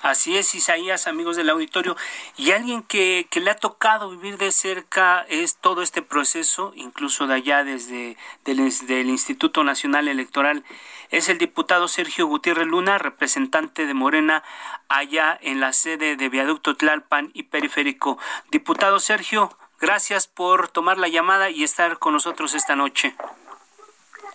[0.05, 1.97] Así es, Isaías, amigos del auditorio.
[2.37, 7.33] Y alguien que, le ha tocado vivir de cerca es todo este proceso, incluso de
[7.33, 10.63] allá desde del, Instituto Nacional Electoral,
[11.11, 14.43] es el diputado Sergio Gutiérrez Luna, representante de Morena
[14.91, 18.19] allá en la sede de Viaducto Tlalpan y Periférico.
[18.51, 23.15] Diputado Sergio, gracias por tomar la llamada y estar con nosotros esta noche.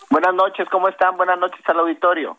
[0.08, 1.16] Buenas noches, ¿cómo están?
[1.16, 2.36] Buenas noches al auditorio.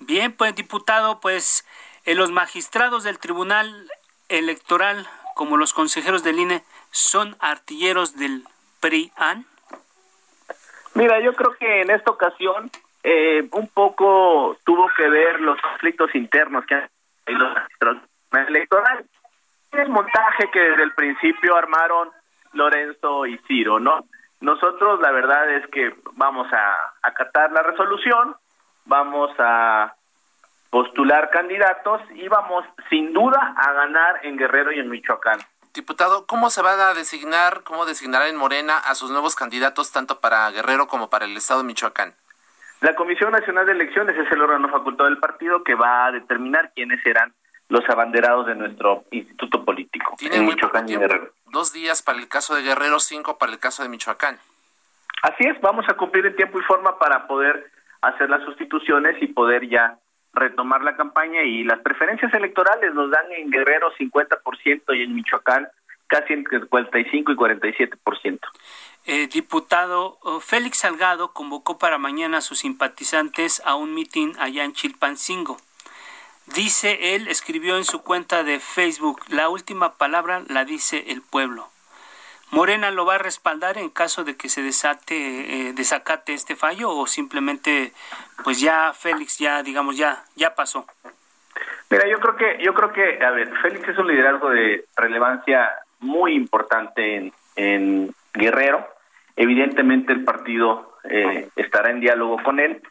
[0.00, 1.66] Bien, pues diputado, pues
[2.04, 3.88] eh, los magistrados del Tribunal
[4.28, 8.44] Electoral, como los consejeros del INE, son artilleros del
[8.80, 9.46] PRIAN.
[10.94, 12.70] Mira, yo creo que en esta ocasión
[13.02, 16.88] eh, un poco tuvo que ver los conflictos internos que han
[17.26, 18.02] los magistrados
[18.48, 19.04] electoral.
[19.72, 22.10] El montaje que desde el principio armaron
[22.52, 24.04] Lorenzo y Ciro, ¿no?
[24.40, 28.34] Nosotros la verdad es que vamos a acatar la resolución,
[28.84, 29.94] vamos a
[30.70, 35.40] postular candidatos y vamos sin duda a ganar en Guerrero y en Michoacán.
[35.74, 40.20] Diputado, ¿cómo se van a designar, cómo designará en Morena a sus nuevos candidatos tanto
[40.20, 42.14] para Guerrero como para el Estado de Michoacán?
[42.80, 46.72] La Comisión Nacional de Elecciones es el órgano facultado del partido que va a determinar
[46.74, 47.32] quiénes serán
[47.68, 50.16] los abanderados de nuestro instituto político.
[50.18, 51.30] Tiene Michoacán y Guerrero.
[51.46, 54.38] Dos días para el caso de Guerrero, cinco para el caso de Michoacán.
[55.22, 57.70] Así es, vamos a cumplir en tiempo y forma para poder
[58.02, 59.98] hacer las sustituciones y poder ya
[60.32, 65.68] retomar la campaña y las preferencias electorales nos dan en Guerrero 50% y en Michoacán
[66.06, 68.40] casi entre 45 y 47%.
[69.06, 74.64] Eh, diputado oh, Félix Salgado convocó para mañana a sus simpatizantes a un mitin allá
[74.64, 75.56] en Chilpancingo.
[76.54, 81.68] Dice él, escribió en su cuenta de Facebook, la última palabra la dice el pueblo.
[82.50, 86.90] Morena lo va a respaldar en caso de que se desate, eh, desacate este fallo
[86.90, 87.92] o simplemente,
[88.42, 90.86] pues ya Félix ya, digamos, ya, ya pasó.
[91.90, 95.70] Mira, yo creo que, yo creo que, a ver, Félix es un liderazgo de relevancia
[96.00, 98.86] muy importante en, en Guerrero.
[99.36, 102.82] Evidentemente el partido eh, estará en diálogo con él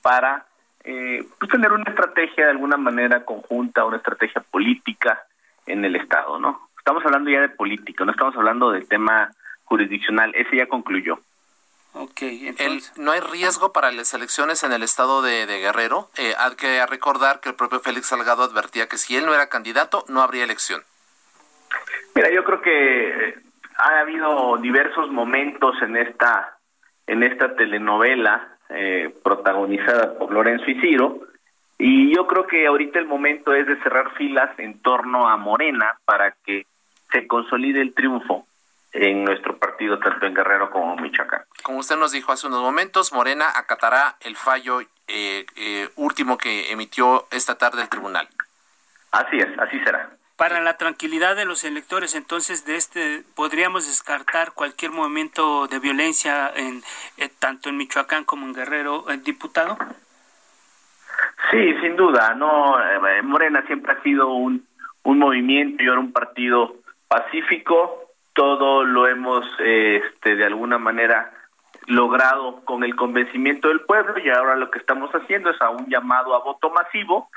[0.00, 0.46] para
[0.84, 5.24] eh, pues tener una estrategia de alguna manera conjunta, una estrategia política
[5.66, 6.68] en el Estado, ¿no?
[6.82, 9.30] Estamos hablando ya de política, no estamos hablando del tema
[9.62, 11.20] jurisdiccional, ese ya concluyó.
[11.92, 12.52] Okay,
[12.96, 16.08] ¿No hay riesgo para las elecciones en el estado de, Guerrero?
[16.16, 19.48] Eh, hay que recordar que el propio Félix Salgado advertía que si él no era
[19.48, 20.82] candidato, no habría elección.
[22.16, 23.34] Mira, yo creo que eh,
[23.76, 26.58] ha habido diversos momentos en esta
[27.06, 31.20] en esta telenovela eh, protagonizada por Lorenzo y Ciro.
[31.78, 35.98] Y yo creo que ahorita el momento es de cerrar filas en torno a Morena
[36.04, 36.66] para que
[37.12, 38.46] se consolide el triunfo
[38.92, 41.42] en nuestro partido, tanto en Guerrero como en Michoacán.
[41.62, 46.70] Como usted nos dijo hace unos momentos, Morena acatará el fallo eh, eh, último que
[46.72, 48.28] emitió esta tarde el tribunal.
[49.12, 50.10] Así es, así será.
[50.36, 56.50] Para la tranquilidad de los electores, entonces, de este, podríamos descartar cualquier movimiento de violencia
[56.54, 56.82] en
[57.16, 59.78] eh, tanto en Michoacán como en Guerrero, el diputado.
[61.50, 62.34] Sí, sin duda.
[62.34, 64.66] No, eh, Morena siempre ha sido un,
[65.04, 66.81] un movimiento y ahora un partido
[67.12, 68.08] pacífico.
[68.32, 71.30] Todo lo hemos, este, de alguna manera,
[71.86, 75.86] logrado con el convencimiento del pueblo y ahora lo que estamos haciendo es a un
[75.88, 77.28] llamado a voto masivo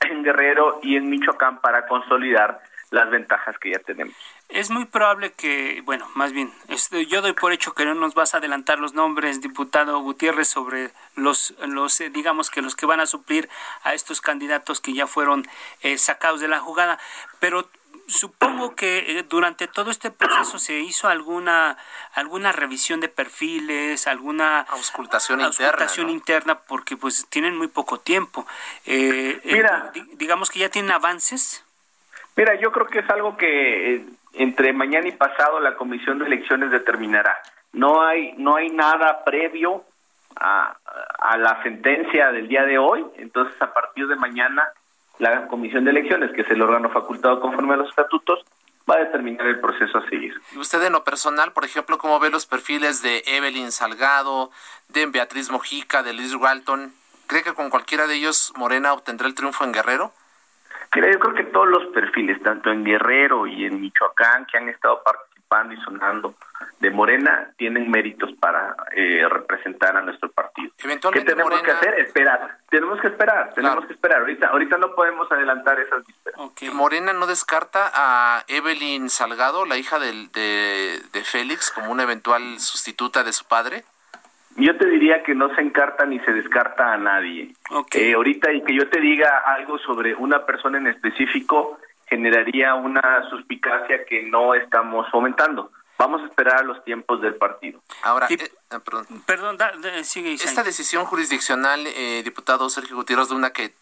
[0.00, 2.60] en Guerrero y en Michoacán para consolidar
[2.90, 4.14] las ventajas que ya tenemos.
[4.48, 8.14] Es muy probable que, bueno, más bien, este, yo doy por hecho que no nos
[8.14, 12.86] vas a adelantar los nombres, diputado Gutiérrez, sobre los, los eh, digamos que los que
[12.86, 13.50] van a suplir
[13.82, 15.46] a estos candidatos que ya fueron
[15.82, 16.98] eh, sacados de la jugada,
[17.40, 17.68] pero
[18.08, 21.76] supongo que eh, durante todo este proceso se hizo alguna
[22.14, 28.46] alguna revisión de perfiles, alguna auscultación, interna, interna, porque pues tienen muy poco tiempo.
[28.86, 31.64] Eh, eh, Mira, digamos que ya tienen avances.
[32.36, 36.70] Mira, yo creo que es algo que entre mañana y pasado la Comisión de Elecciones
[36.70, 37.38] determinará.
[37.72, 39.84] No hay no hay nada previo
[40.36, 40.76] a,
[41.18, 44.72] a la sentencia del día de hoy, entonces a partir de mañana
[45.18, 48.44] la Comisión de Elecciones, que es el órgano facultado conforme a los estatutos,
[48.88, 50.34] va a determinar el proceso a seguir.
[50.52, 54.50] ¿Y usted en lo personal, por ejemplo, cómo ve los perfiles de Evelyn Salgado,
[54.88, 56.92] de Beatriz Mojica, de Liz Walton?
[57.26, 60.12] ¿Cree que con cualquiera de ellos Morena obtendrá el triunfo en Guerrero?
[60.94, 65.02] Yo creo que todos los perfiles, tanto en Guerrero y en Michoacán, que han estado
[65.02, 66.34] participando y sonando
[66.80, 70.47] de Morena, tienen méritos para eh, representar a nuestro partido.
[70.78, 71.98] ¿Qué tenemos que hacer?
[71.98, 72.58] Esperar.
[72.70, 74.20] Tenemos que esperar, tenemos que esperar.
[74.20, 76.40] Ahorita, ahorita no podemos adelantar esas vísperas.
[76.72, 82.60] ¿Morena no descarta a Evelyn Salgado, la hija del, de, de Félix, como una eventual
[82.60, 83.82] sustituta de su padre?
[84.56, 87.54] Yo te diría que no se encarta ni se descarta a nadie.
[87.92, 93.28] Eh, ahorita y que yo te diga algo sobre una persona en específico generaría una
[93.30, 95.70] suspicacia que no estamos fomentando.
[95.98, 97.80] Vamos a esperar a los tiempos del partido.
[98.02, 98.78] Ahora, eh, ah,
[99.26, 99.58] perdón,
[100.04, 100.34] sigue.
[100.34, 103.72] Esta decisión jurisdiccional, eh, diputado Sergio Gutiérrez una que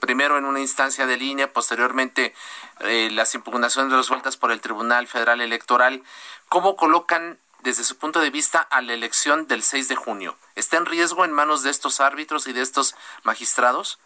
[0.00, 2.34] primero en una instancia de línea, posteriormente
[2.80, 6.02] las impugnaciones resueltas por el Tribunal Federal Electoral,
[6.48, 10.36] ¿cómo colocan desde su punto de vista a la elección del 6 de junio?
[10.54, 13.98] ¿Está en riesgo en manos de estos árbitros y de estos magistrados?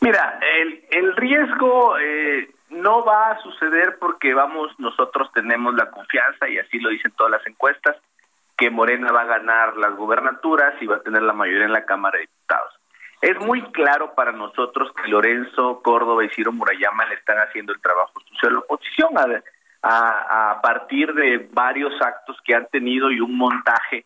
[0.00, 6.48] Mira, el, el riesgo eh, no va a suceder porque vamos, nosotros tenemos la confianza
[6.48, 7.96] y así lo dicen todas las encuestas,
[8.56, 11.84] que Morena va a ganar las gubernaturas y va a tener la mayoría en la
[11.84, 12.74] Cámara de Diputados.
[13.20, 17.80] Es muy claro para nosotros que Lorenzo Córdoba y Ciro Murayama le están haciendo el
[17.80, 19.18] trabajo sucio a la oposición.
[19.18, 19.26] A
[19.82, 24.04] a, partir de varios actos que han tenido y un montaje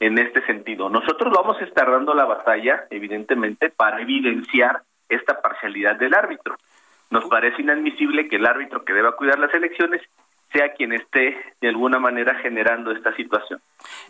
[0.00, 0.88] en este sentido.
[0.88, 6.56] Nosotros vamos a estar dando la batalla, evidentemente, para evidenciar esta parcialidad del árbitro.
[7.10, 10.02] Nos parece inadmisible que el árbitro que deba cuidar las elecciones
[10.52, 13.60] sea quien esté de alguna manera generando esta situación.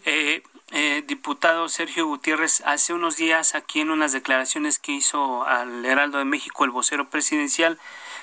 [0.04, 5.84] Eh, eh, diputado Sergio Gutiérrez, hace unos días aquí en unas declaraciones que hizo al
[5.84, 7.78] Heraldo de México el vocero presidencial,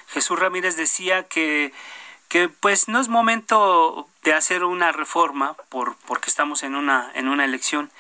[0.08, 1.72] Jesús Ramírez decía que
[2.30, 7.28] que pues no es momento de hacer una reforma por porque estamos en una en
[7.28, 7.92] una elección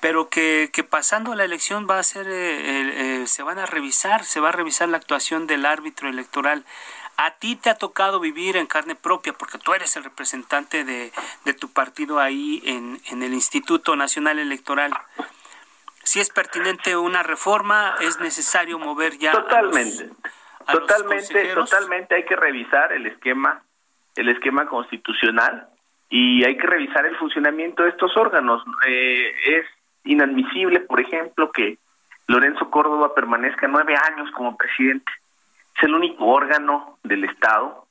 [0.00, 4.24] pero que, que pasando la elección va a ser eh, eh, se van a revisar
[4.24, 6.64] se va a revisar la actuación del árbitro electoral
[7.16, 11.12] A ti te ha tocado vivir en carne propia, porque tú eres el representante de,
[11.52, 14.92] tu partido ahí en, en el Instituto Nacional Electoral
[16.10, 19.30] si es pertinente una reforma, es necesario mover ya.
[19.30, 20.10] Totalmente.
[20.66, 23.62] totalmente, totalmente hay que revisar el esquema,
[24.16, 25.68] el esquema constitucional
[26.08, 28.60] y hay que revisar el funcionamiento de estos órganos.
[28.88, 29.66] Eh, es
[30.04, 31.78] inadmisible, por ejemplo, que
[32.26, 35.10] Lorenzo Córdoba permanezca nueve años como presidente.
[35.76, 37.86] Es el único órgano del Estado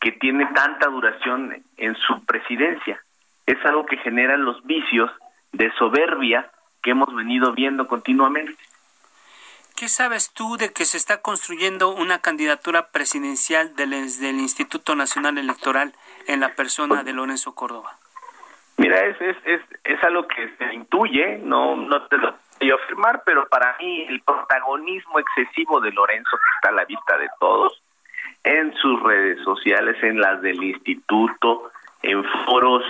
[0.00, 3.02] que tiene tanta duración en su presidencia.
[3.46, 5.10] Es algo que genera los vicios
[5.52, 6.50] de soberbia
[6.82, 8.56] que hemos venido viendo continuamente.
[9.74, 15.38] ¿Qué sabes tú de que se está construyendo una candidatura presidencial del, del Instituto Nacional
[15.38, 15.94] Electoral
[16.26, 17.96] en la persona de Lorenzo Córdoba?
[18.78, 23.22] Mira, es, es, es, es algo que se intuye, no, no te lo a afirmar,
[23.24, 27.82] pero para mí el protagonismo excesivo de Lorenzo, que está a la vista de todos,
[28.44, 31.70] en sus redes sociales, en las del instituto,
[32.02, 32.84] en foros,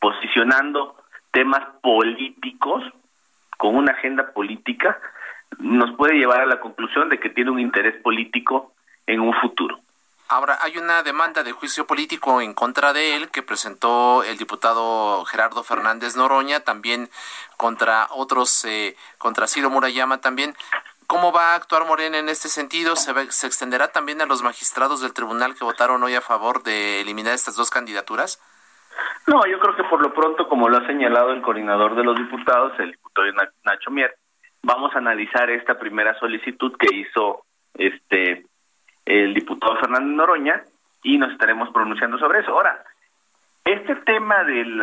[0.00, 0.96] posicionando
[1.30, 2.84] temas políticos,
[3.56, 4.98] con una agenda política
[5.58, 8.72] nos puede llevar a la conclusión de que tiene un interés político
[9.06, 9.80] en un futuro.
[10.30, 15.24] Ahora, hay una demanda de juicio político en contra de él que presentó el diputado
[15.24, 17.08] Gerardo Fernández Noroña, también
[17.56, 20.54] contra otros, eh, contra Ciro Murayama también.
[21.06, 22.94] ¿Cómo va a actuar Morena en este sentido?
[22.94, 27.00] ¿Se, ¿Se extenderá también a los magistrados del tribunal que votaron hoy a favor de
[27.00, 28.38] eliminar estas dos candidaturas?
[29.26, 32.16] No, yo creo que por lo pronto, como lo ha señalado el coordinador de los
[32.16, 33.28] diputados, el diputado
[33.64, 34.14] Nacho Mier,
[34.62, 38.44] vamos a analizar esta primera solicitud que hizo este
[39.08, 40.62] el diputado Fernando Noroña
[41.02, 42.52] y nos estaremos pronunciando sobre eso.
[42.52, 42.84] Ahora,
[43.64, 44.82] este tema del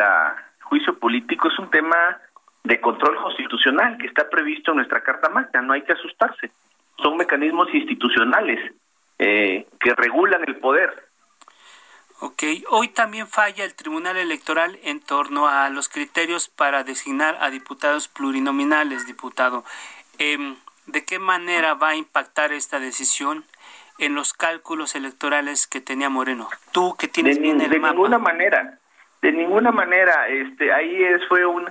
[0.62, 2.18] juicio político es un tema
[2.64, 6.50] de control constitucional que está previsto en nuestra Carta Magna, no hay que asustarse.
[6.98, 8.72] Son mecanismos institucionales
[9.18, 11.06] eh, que regulan el poder
[12.18, 17.50] Ok, hoy también falla el Tribunal Electoral en torno a los criterios para designar a
[17.50, 19.64] diputados plurinominales, diputado.
[20.18, 20.56] Em,
[20.86, 23.44] ¿De qué manera va a impactar esta decisión
[23.98, 26.48] en los cálculos electorales que tenía Moreno?
[26.72, 28.78] Tú que tienes de, bien el de ninguna manera,
[29.22, 30.28] de ninguna manera.
[30.28, 31.66] Este, ahí es, fue un,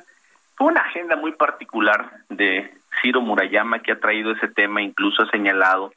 [0.55, 5.29] fue una agenda muy particular de Ciro Murayama que ha traído ese tema, incluso ha
[5.29, 5.93] señalado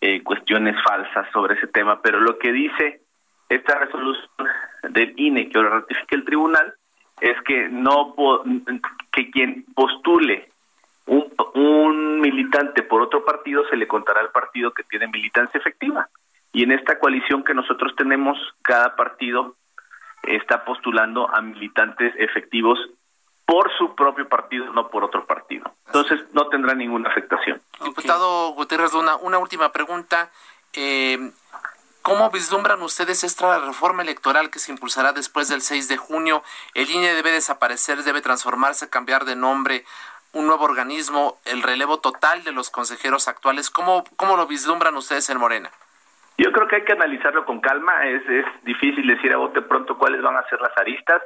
[0.00, 3.00] eh, cuestiones falsas sobre ese tema, pero lo que dice
[3.48, 4.28] esta resolución
[4.88, 6.74] del INE que ahora ratifica el tribunal
[7.20, 8.14] es que no
[9.12, 10.49] que quien postule
[11.10, 16.08] un, un militante por otro partido se le contará al partido que tiene militancia efectiva
[16.52, 19.56] y en esta coalición que nosotros tenemos cada partido
[20.22, 22.78] está postulando a militantes efectivos
[23.44, 25.72] por su propio partido, no por otro partido.
[25.86, 27.60] Entonces no tendrá ninguna afectación.
[27.82, 30.30] Diputado Gutiérrez una, una última pregunta.
[30.72, 31.32] Eh,
[32.02, 36.42] ¿Cómo vislumbran ustedes esta reforma electoral que se impulsará después del 6 de junio?
[36.74, 39.84] ¿El INE debe desaparecer, debe transformarse, cambiar de nombre,
[40.32, 43.70] un nuevo organismo, el relevo total de los consejeros actuales?
[43.70, 45.70] ¿Cómo, cómo lo vislumbran ustedes en Morena?
[46.38, 48.06] Yo creo que hay que analizarlo con calma.
[48.06, 51.22] Es, es difícil decir a bote pronto cuáles van a ser las aristas.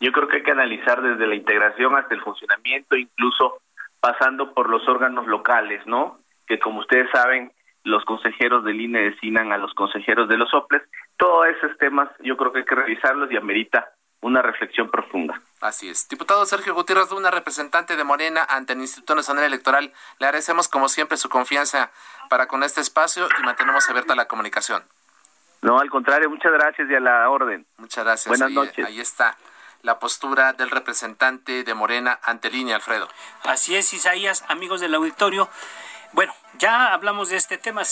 [0.00, 3.60] Yo creo que hay que analizar desde la integración hasta el funcionamiento, incluso
[4.00, 6.18] pasando por los órganos locales, ¿no?
[6.46, 7.52] Que como ustedes saben,
[7.84, 10.82] los consejeros del INE designan a los consejeros de los OPLES.
[11.16, 13.90] Todos esos temas yo creo que hay que revisarlos y amerita
[14.20, 15.40] una reflexión profunda.
[15.60, 16.08] Así es.
[16.08, 20.88] Diputado Sergio Gutiérrez una representante de Morena ante el Instituto Nacional Electoral, le agradecemos como
[20.88, 21.90] siempre su confianza
[22.28, 24.82] para con este espacio y mantenemos abierta la comunicación.
[25.62, 27.66] No, al contrario, muchas gracias y a la orden.
[27.76, 28.28] Muchas gracias.
[28.28, 28.86] Buenas noches.
[28.86, 29.36] Ahí está
[29.82, 33.08] la postura del representante de Morena ante línea, Alfredo.
[33.44, 35.48] Así es, Isaías, amigos del auditorio.
[36.12, 37.82] Bueno, ya hablamos de este tema,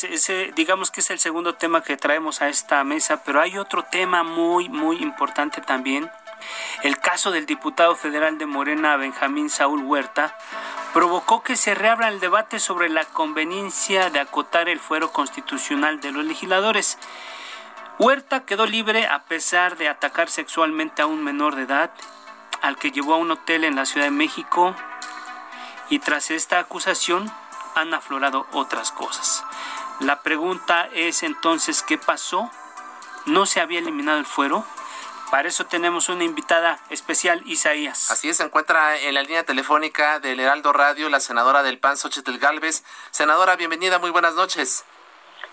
[0.57, 4.25] digamos que es el segundo tema que traemos a esta mesa, pero hay otro tema
[4.25, 6.11] muy, muy importante también.
[6.83, 10.37] El caso del diputado federal de Morena, Benjamín Saúl Huerta,
[10.93, 16.11] provocó que se reabra el debate sobre la conveniencia de acotar el fuero constitucional de
[16.11, 16.99] los legisladores.
[18.01, 21.93] Huerta quedó libre a pesar de atacar sexualmente a un menor de edad,
[22.63, 24.75] al que llevó a un hotel en la Ciudad de México,
[25.89, 27.33] y tras esta acusación,
[27.81, 29.45] han aflorado otras cosas.
[30.01, 32.51] La pregunta es entonces, ¿qué pasó?
[33.27, 34.65] ¿No se había eliminado el fuero?
[35.31, 38.11] Para eso tenemos una invitada especial, Isaías.
[38.11, 41.97] Así es, se encuentra en la línea telefónica del Heraldo Radio la senadora del PAN,
[41.97, 42.83] Xochitl Galvez.
[43.11, 44.87] Senadora, bienvenida, muy buenas noches.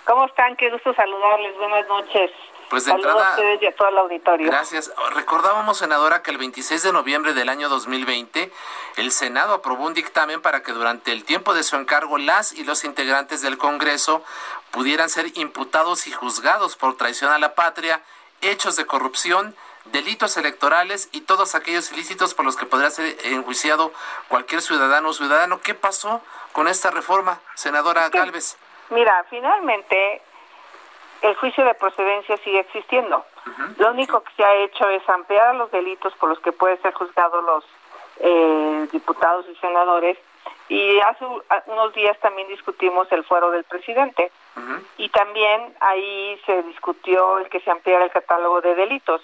[0.05, 0.55] ¿Cómo están?
[0.55, 2.31] Qué gusto saludarles, buenas noches.
[2.69, 4.47] Pues de Saludos entrada, a ustedes y a todo el auditorio.
[4.47, 4.91] Gracias.
[5.13, 8.51] Recordábamos, senadora, que el 26 de noviembre del año 2020,
[8.97, 12.63] el Senado aprobó un dictamen para que durante el tiempo de su encargo las y
[12.63, 14.23] los integrantes del Congreso
[14.71, 18.01] pudieran ser imputados y juzgados por traición a la patria,
[18.41, 19.55] hechos de corrupción,
[19.85, 23.93] delitos electorales y todos aquellos ilícitos por los que podría ser enjuiciado
[24.27, 25.61] cualquier ciudadano o ciudadano.
[25.61, 28.57] ¿Qué pasó con esta reforma, senadora Galvez?
[28.89, 30.21] Mira, finalmente
[31.25, 33.25] el juicio de procedencia sigue existiendo.
[33.77, 36.93] Lo único que se ha hecho es ampliar los delitos por los que pueden ser
[36.93, 37.63] juzgados los
[38.19, 40.17] eh, diputados y senadores.
[40.67, 41.25] Y hace
[41.67, 44.31] unos días también discutimos el fuero del presidente.
[44.97, 49.21] Y también ahí se discutió el que se ampliara el catálogo de delitos.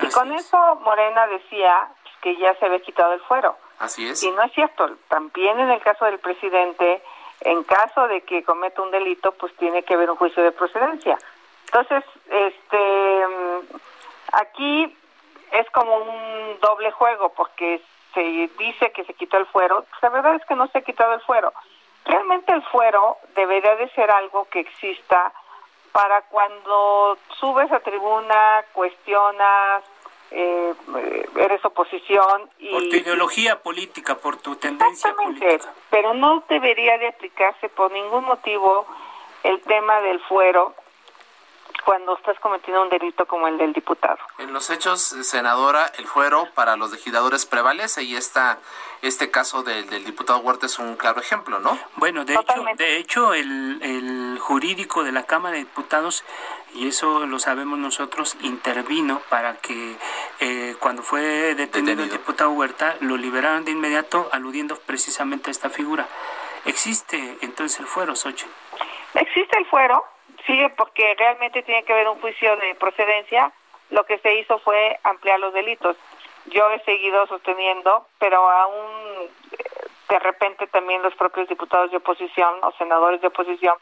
[0.00, 1.88] Y con eso Morena decía
[2.22, 3.56] que ya se había quitado el fuero.
[3.78, 4.22] Así es.
[4.22, 4.88] Y no es cierto.
[5.08, 7.02] También en el caso del presidente,
[7.40, 11.18] en caso de que cometa un delito, pues tiene que haber un juicio de procedencia.
[11.72, 13.24] Entonces, este,
[14.32, 14.96] aquí
[15.52, 17.80] es como un doble juego, porque
[18.14, 18.20] se
[18.58, 19.84] dice que se quitó el fuero.
[19.88, 21.52] Pues la verdad es que no se ha quitado el fuero.
[22.04, 25.32] Realmente el fuero debería de ser algo que exista
[25.92, 29.84] para cuando subes a tribuna, cuestionas,
[30.30, 30.74] eh,
[31.36, 35.72] eres oposición y por tu ideología política, por tu tendencia política.
[35.90, 38.86] Pero no debería de aplicarse por ningún motivo
[39.42, 40.74] el tema del fuero
[41.88, 44.18] cuando estás cometiendo un delito como el del diputado.
[44.36, 48.58] En los hechos, senadora, el fuero para los legisladores prevalece y esta,
[49.00, 51.78] este caso del, del diputado Huerta es un claro ejemplo, ¿no?
[51.96, 52.98] Bueno, de Totalmente.
[52.98, 56.24] hecho, de hecho el, el jurídico de la Cámara de Diputados
[56.74, 59.96] y eso lo sabemos nosotros, intervino para que
[60.40, 65.52] eh, cuando fue detenido, detenido, el diputado Huerta lo liberaran de inmediato aludiendo precisamente a
[65.52, 66.06] esta figura.
[66.66, 68.44] ¿Existe entonces el fuero, Sochi?
[69.14, 70.04] Existe el fuero,
[70.48, 73.52] sí, porque realmente tiene que haber un juicio de procedencia.
[73.90, 75.96] Lo que se hizo fue ampliar los delitos.
[76.46, 79.28] Yo he seguido sosteniendo, pero aún
[80.08, 83.74] de repente también los propios diputados de oposición o senadores de oposición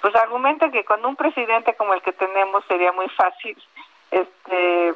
[0.00, 3.60] pues argumentan que con un presidente como el que tenemos sería muy fácil
[4.10, 4.94] este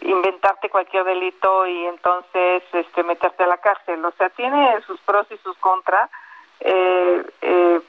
[0.00, 5.26] inventarte cualquier delito y entonces este meterte a la cárcel o sea tiene sus pros
[5.30, 6.08] y sus contras
[6.60, 7.80] eh, eh,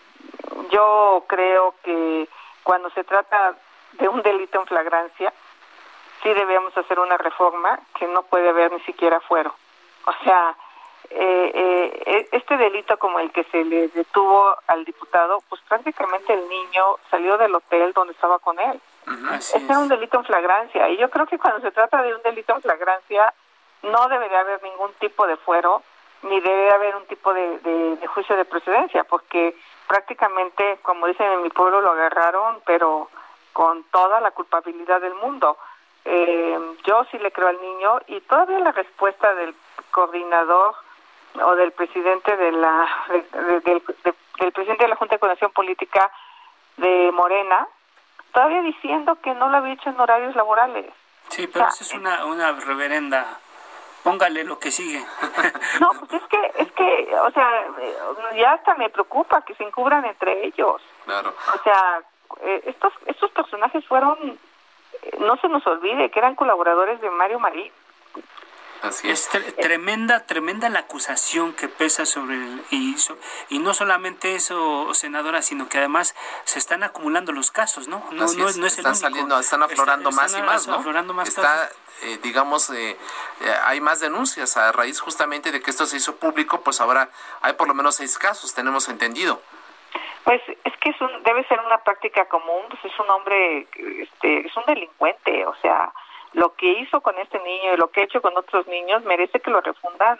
[0.69, 2.27] yo creo que
[2.63, 3.55] cuando se trata
[3.93, 5.33] de un delito en flagrancia
[6.21, 9.53] sí debemos hacer una reforma que no puede haber ni siquiera fuero
[10.05, 10.55] o sea
[11.09, 16.47] eh, eh, este delito como el que se le detuvo al diputado, pues prácticamente el
[16.47, 18.81] niño salió del hotel donde estaba con él.
[19.33, 19.77] Este es.
[19.77, 22.61] un delito en flagrancia y yo creo que cuando se trata de un delito en
[22.61, 23.33] flagrancia
[23.83, 25.83] no debería haber ningún tipo de fuero
[26.23, 29.55] ni debe haber un tipo de, de, de juicio de procedencia porque
[29.87, 33.09] prácticamente, como dicen en mi pueblo, lo agarraron pero
[33.53, 35.57] con toda la culpabilidad del mundo.
[36.05, 39.55] Eh, yo sí le creo al niño y todavía la respuesta del
[39.91, 40.75] coordinador
[41.41, 45.51] o del presidente de la de, de, de, del presidente de la Junta de Coordinación
[45.51, 46.11] Política
[46.77, 47.67] de Morena
[48.33, 50.91] todavía diciendo que no lo había hecho en horarios laborales.
[51.29, 53.39] Sí, pero o sea, es una una reverenda
[54.03, 54.99] póngale lo que sigue.
[55.79, 57.49] no, pues es que es que o sea,
[58.35, 60.81] ya hasta me preocupa que se encubran entre ellos.
[61.05, 61.33] Claro.
[61.53, 62.01] O sea,
[62.65, 64.39] estos estos personajes fueron
[65.19, 67.71] no se nos olvide que eran colaboradores de Mario Marín.
[68.83, 69.33] Así es.
[69.33, 72.95] es tremenda, tremenda la acusación que pesa sobre el y,
[73.49, 76.13] y no solamente eso, senadora, sino que además
[76.43, 78.03] se están acumulando los casos, ¿no?
[78.11, 78.57] No, Así no, es.
[78.57, 79.09] no es están el único.
[79.09, 80.75] saliendo, están aflorando Está- más están y más, ¿no?
[80.75, 81.77] aflorando más Está, casos.
[82.03, 86.17] eh, digamos, eh, eh, hay más denuncias a raíz justamente de que esto se hizo
[86.17, 87.09] público, pues ahora
[87.41, 89.41] hay por lo menos seis casos, tenemos entendido.
[90.25, 93.67] Pues es que es un, debe ser una práctica común, pues es un hombre,
[94.01, 95.91] este, es un delincuente, o sea,
[96.33, 99.39] lo que hizo con este niño y lo que ha hecho con otros niños merece
[99.39, 100.19] que lo refundan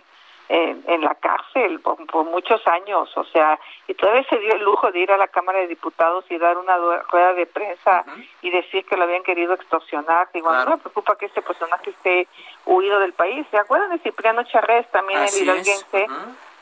[0.50, 3.58] en, en la cárcel por, por muchos años, o sea,
[3.88, 6.58] y todavía se dio el lujo de ir a la Cámara de Diputados y dar
[6.58, 6.76] una
[7.10, 8.04] rueda de prensa
[8.42, 10.28] y decir que lo habían querido extorsionar.
[10.34, 10.66] Digo, Claro.
[10.72, 12.28] no me preocupa que este personaje esté
[12.66, 13.48] huido del país.
[13.52, 16.08] ¿Se acuerdan de Cipriano Charrés, también Así el hidalguense?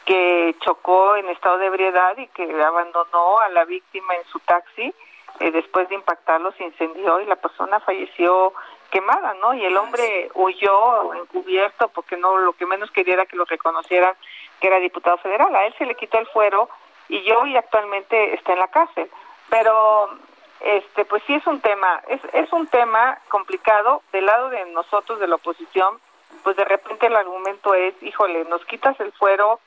[0.05, 4.93] Que chocó en estado de ebriedad y que abandonó a la víctima en su taxi,
[5.39, 8.53] eh, después de impactarlo se incendió y la persona falleció
[8.91, 9.53] quemada, ¿no?
[9.53, 14.15] Y el hombre huyó encubierto porque no lo que menos quería era que lo reconocieran
[14.59, 15.55] que era diputado federal.
[15.55, 16.69] A él se le quitó el fuero
[17.09, 19.09] y yo y actualmente está en la cárcel.
[19.49, 20.09] Pero
[20.59, 25.19] este pues sí es un tema, es, es un tema complicado del lado de nosotros
[25.19, 25.99] de la oposición,
[26.43, 29.59] pues de repente el argumento es, híjole, nos quitas el fuero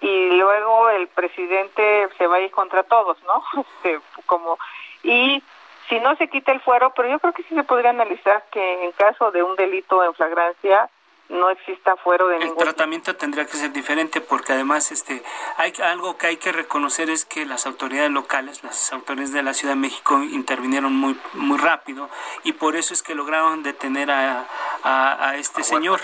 [0.00, 3.42] y luego el presidente se va a ir contra todos, ¿no?
[3.82, 4.58] Este, como
[5.02, 5.42] y
[5.88, 8.84] si no se quita el fuero, pero yo creo que sí se podría analizar que
[8.84, 10.88] en caso de un delito en flagrancia
[11.28, 15.22] no exista fuero de el tratamiento tendría que ser diferente porque además este
[15.56, 19.52] hay algo que hay que reconocer es que las autoridades locales las autoridades de la
[19.52, 22.08] Ciudad de México intervinieron muy muy rápido
[22.44, 24.46] y por eso es que lograron detener a,
[24.84, 26.00] a, este señor.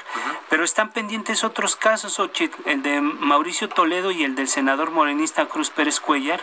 [0.48, 2.20] pero están pendientes otros casos
[2.64, 6.40] el de Mauricio Toledo y el del senador morenista Cruz Pérez Cuellar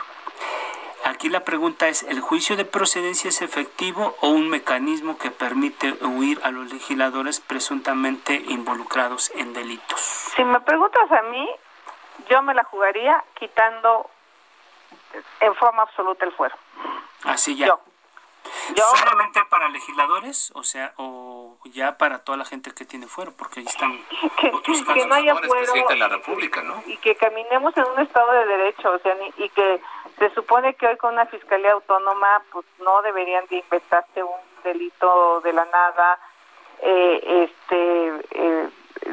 [1.05, 5.93] Aquí la pregunta es, ¿el juicio de procedencia es efectivo o un mecanismo que permite
[6.03, 9.99] huir a los legisladores presuntamente involucrados en delitos?
[10.35, 11.49] Si me preguntas a mí,
[12.29, 14.09] yo me la jugaría quitando
[15.39, 16.55] en forma absoluta el fuero.
[17.23, 17.77] Así ya.
[18.75, 20.51] ¿Solamente para legisladores?
[20.55, 23.97] O sea, o ya para toda la gente que tiene fuero, porque ahí están
[24.39, 24.93] que, otros casos.
[24.93, 25.73] Que no haya fuero.
[25.89, 26.81] De la República, ¿no?
[26.85, 29.81] Y que caminemos en un Estado de Derecho, o sea, y que
[30.17, 35.41] se supone que hoy con una Fiscalía Autónoma, pues no deberían de inventarse un delito
[35.41, 36.19] de la nada.
[36.81, 38.69] Eh, este, eh,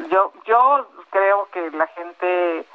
[0.09, 2.65] yo, yo creo que la gente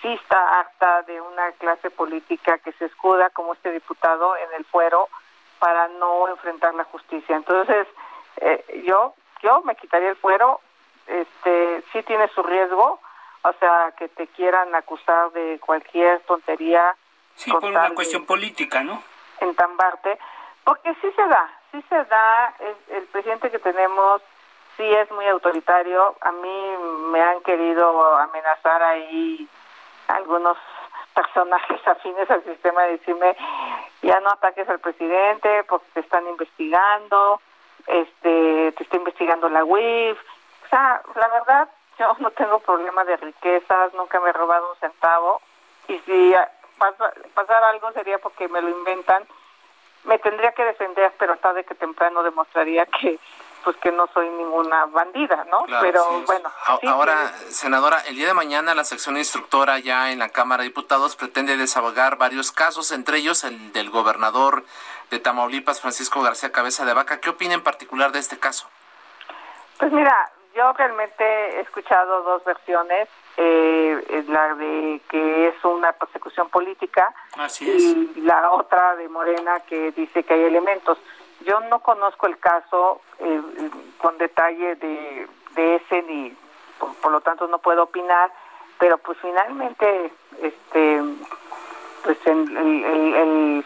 [0.00, 4.64] sí está harta de una clase política que se escuda como este diputado en el
[4.66, 5.08] fuero
[5.58, 7.36] para no enfrentar la justicia.
[7.36, 7.86] Entonces,
[8.40, 10.60] eh, yo yo me quitaría el fuero,
[11.06, 13.00] este sí tiene su riesgo,
[13.42, 16.96] o sea, que te quieran acusar de cualquier tontería.
[17.36, 19.02] Sí, por una cuestión política, ¿no?
[19.40, 20.18] Entambarte,
[20.64, 24.20] porque sí se da, sí se da, el, el presidente que tenemos
[24.76, 26.76] sí es muy autoritario, a mí
[27.10, 29.48] me han querido amenazar ahí
[30.08, 30.56] algunos
[31.18, 33.36] personajes afines al sistema de decirme
[34.02, 37.40] ya no ataques al presidente porque te están investigando,
[37.88, 40.16] este, te está investigando la UIF.
[40.64, 44.76] O sea, la verdad, yo no tengo problema de riquezas, nunca me he robado un
[44.78, 45.40] centavo
[45.88, 46.34] y si
[46.78, 49.26] pasa, pasara algo sería porque me lo inventan.
[50.04, 53.18] Me tendría que defender, pero tarde que temprano demostraría que
[53.68, 55.66] pues que no soy ninguna bandida, ¿no?
[55.82, 56.50] Pero bueno.
[56.86, 61.16] Ahora, senadora, el día de mañana la sección instructora ya en la Cámara de Diputados
[61.16, 64.64] pretende desahogar varios casos, entre ellos el del gobernador
[65.10, 67.20] de Tamaulipas, Francisco García Cabeza de Vaca.
[67.20, 68.70] ¿Qué opina en particular de este caso?
[69.78, 70.16] Pues mira,
[70.56, 71.24] yo realmente
[71.58, 73.06] he escuchado dos versiones,
[73.36, 77.14] eh, la de que es una persecución política
[77.60, 80.96] y la otra de Morena que dice que hay elementos.
[81.44, 83.40] Yo no conozco el caso eh,
[83.98, 86.36] con detalle de, ese ni
[87.02, 88.30] por, lo tanto no puedo opinar,
[88.78, 91.02] pero pues finalmente este
[92.04, 93.64] pues el, el,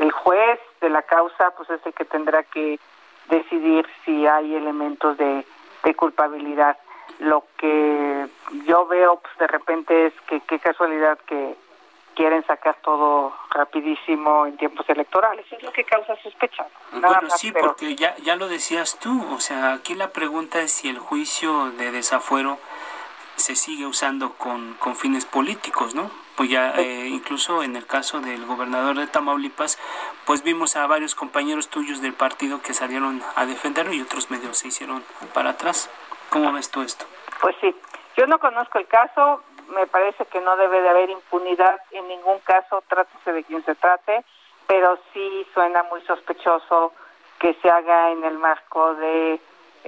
[0.00, 2.80] el, juez de la causa pues es el que tendrá que
[3.28, 5.44] decidir si hay elementos de,
[5.82, 6.78] de culpabilidad.
[7.18, 8.26] Lo que
[8.64, 11.56] yo veo pues de repente es que qué casualidad que
[12.14, 15.44] quieren sacar todo rapidísimo en tiempos electorales.
[15.50, 16.66] Es lo que causa sospecha.
[16.92, 19.24] bueno, sí, porque ya, ya lo decías tú.
[19.34, 22.58] O sea, aquí la pregunta es si el juicio de desafuero
[23.36, 26.10] se sigue usando con, con fines políticos, ¿no?
[26.36, 29.78] Pues ya, eh, incluso en el caso del gobernador de Tamaulipas,
[30.24, 34.58] pues vimos a varios compañeros tuyos del partido que salieron a defenderlo y otros medios
[34.58, 35.90] se hicieron para atrás.
[36.30, 37.06] ¿Cómo ves tú esto?
[37.40, 37.74] Pues sí,
[38.16, 42.38] yo no conozco el caso, me parece que no debe de haber impunidad en ningún
[42.40, 44.24] caso, trátese de quien se trate,
[44.66, 46.92] pero sí suena muy sospechoso
[47.38, 49.40] que se haga en el marco de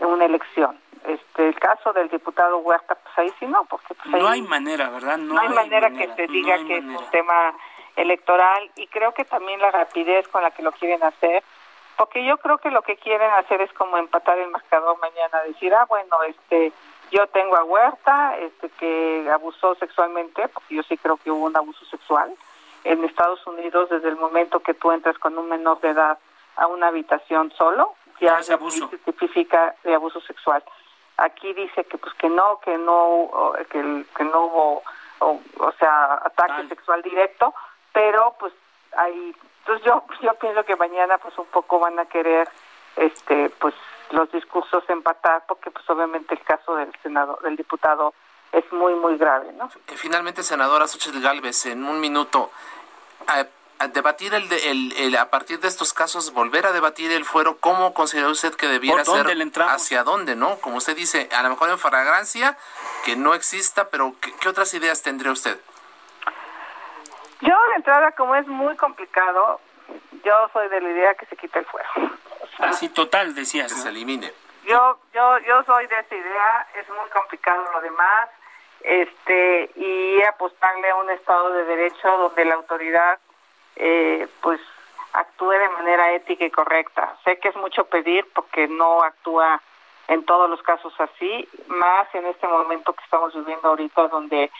[0.02, 0.78] una elección.
[1.04, 4.90] Este, el caso del diputado Huerta, pues ahí sí no, porque pues no hay manera,
[4.90, 5.18] ¿verdad?
[5.18, 7.54] No, hay, manera, que se diga que es un tema
[7.94, 11.44] electoral y creo que también la rapidez con la que lo quieren hacer,
[11.96, 15.72] porque yo creo que lo que quieren hacer es como empatar el marcador mañana, decir,
[15.74, 16.72] ah, bueno, este,
[17.10, 21.56] yo tengo a Huerta, este, que abusó sexualmente, porque yo sí creo que hubo un
[21.56, 22.32] abuso sexual.
[22.84, 26.18] En Estados Unidos desde el momento que tú entras con un menor de edad
[26.56, 28.56] a una habitación solo, ya se
[29.04, 30.62] tipifica de abuso sexual.
[31.16, 34.82] Aquí dice que pues que no, que no, que, que no hubo,
[35.20, 37.54] o, sea, ataque sexual directo,
[37.92, 38.52] pero pues
[38.96, 42.48] hay, entonces yo yo pienso que mañana pues un poco van a querer,
[42.96, 43.74] este, pues
[44.10, 48.14] los discursos empatar, porque pues obviamente el caso del senador, del diputado
[48.52, 49.68] es muy, muy grave, ¿no?
[49.96, 52.50] Finalmente, senadora Xochitl Galvez, en un minuto,
[53.26, 53.46] a,
[53.88, 54.50] debatir el,
[54.96, 58.66] el, a partir de estos casos, volver a debatir el fuero, ¿cómo considera usted que
[58.68, 59.26] debiera ser?
[59.68, 60.56] ¿Hacia dónde, no?
[60.60, 62.56] Como usted dice, a lo mejor en fragancia,
[63.04, 65.60] que no exista, pero ¿qué, otras ideas tendría usted?
[67.42, 69.60] Yo, de entrada, como es muy complicado,
[70.24, 71.88] yo soy de la idea que se quite el fuero.
[72.58, 73.72] Así total, decías.
[73.72, 74.32] Que se elimine.
[74.64, 78.28] Yo, yo, yo soy de esa idea, es muy complicado lo demás,
[78.80, 83.18] este, y apostarle a un Estado de Derecho donde la autoridad,
[83.76, 84.60] eh, pues,
[85.12, 87.16] actúe de manera ética y correcta.
[87.24, 89.62] Sé que es mucho pedir porque no actúa
[90.08, 94.50] en todos los casos así, más en este momento que estamos viviendo ahorita donde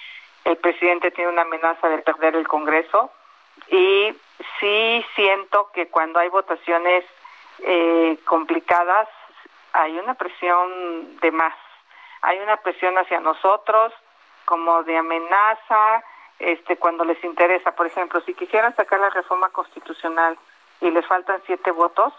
[0.45, 3.11] el presidente tiene una amenaza de perder el Congreso
[3.69, 4.15] y
[4.61, 7.05] sí siento que cuando hay votaciones
[7.61, 9.09] eh, complicadas
[9.73, 11.55] hay una presión de más,
[12.23, 13.93] hay una presión hacia nosotros
[14.47, 16.03] como de amenaza,
[16.39, 20.39] este cuando les interesa, por ejemplo, si quisieran sacar la reforma constitucional
[20.81, 22.13] y les faltan siete votos,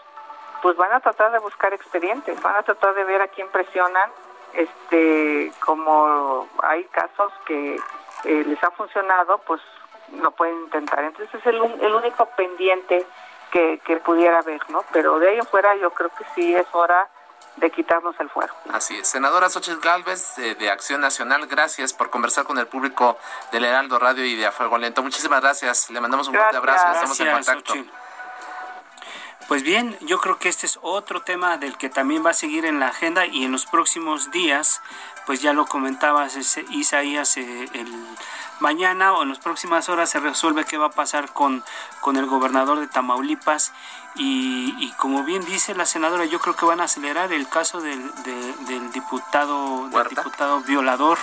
[0.62, 4.10] pues van a tratar de buscar expedientes, van a tratar de ver a quién presionan,
[4.54, 7.76] este, como hay casos que
[8.24, 9.60] eh, les ha funcionado, pues
[10.20, 11.04] lo pueden intentar.
[11.04, 13.06] Entonces es el, el único pendiente
[13.52, 14.84] que, que pudiera haber, ¿no?
[14.92, 17.08] Pero de ahí en fuera yo creo que sí es hora
[17.56, 18.54] de quitarnos el fuego.
[18.72, 19.08] Así es.
[19.08, 23.18] Senadora Xochitl Galvez, de, Acción Nacional, gracias por conversar con el público
[23.52, 25.02] del Heraldo Radio y de A Fuego Lento.
[25.02, 25.90] Muchísimas gracias.
[25.90, 26.86] Le mandamos un fuerte abrazo.
[26.92, 27.74] Estamos en contacto.
[29.48, 32.66] Pues bien, yo creo que este es otro tema del que también va a seguir
[32.66, 34.82] en la agenda y en los próximos días,
[35.28, 36.38] pues ya lo comentabas
[36.70, 37.86] Isaías, eh, el
[38.60, 41.62] mañana o en las próximas horas se resuelve qué va a pasar con,
[42.00, 43.72] con el gobernador de Tamaulipas
[44.20, 48.10] y, como bien dice la senadora, yo creo que van a acelerar el caso del,
[48.24, 51.18] del diputado del diputado violador.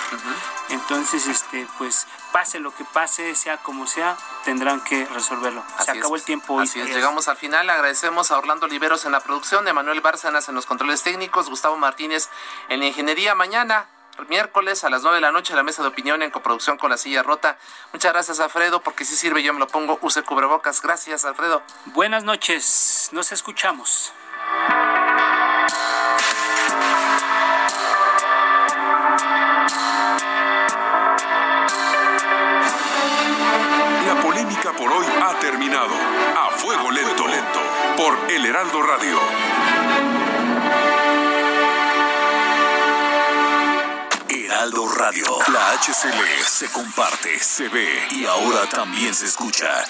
[0.69, 5.61] Entonces, este, pues pase lo que pase, sea como sea, tendrán que resolverlo.
[5.83, 6.57] Se acabó el tiempo.
[6.61, 7.69] Así es, llegamos al final.
[7.69, 12.29] Agradecemos a Orlando Oliveros en la producción, Emanuel Bárcenas en los controles técnicos, Gustavo Martínez
[12.69, 13.35] en la ingeniería.
[13.35, 13.87] Mañana
[14.27, 16.97] miércoles a las 9 de la noche la mesa de opinión en coproducción con la
[16.97, 17.57] silla rota.
[17.93, 19.99] Muchas gracias, Alfredo, porque si sirve yo me lo pongo.
[20.01, 20.81] Use cubrebocas.
[20.81, 21.61] Gracias, Alfredo.
[21.85, 23.09] Buenas noches.
[23.11, 24.13] Nos escuchamos.
[34.05, 35.95] La polémica por hoy ha terminado.
[36.37, 37.59] A fuego lento, lento.
[37.97, 39.64] Por El Heraldo Radio.
[44.45, 45.25] Heraldo Radio.
[45.51, 49.85] La HCL se comparte, se ve y ahora también se escucha.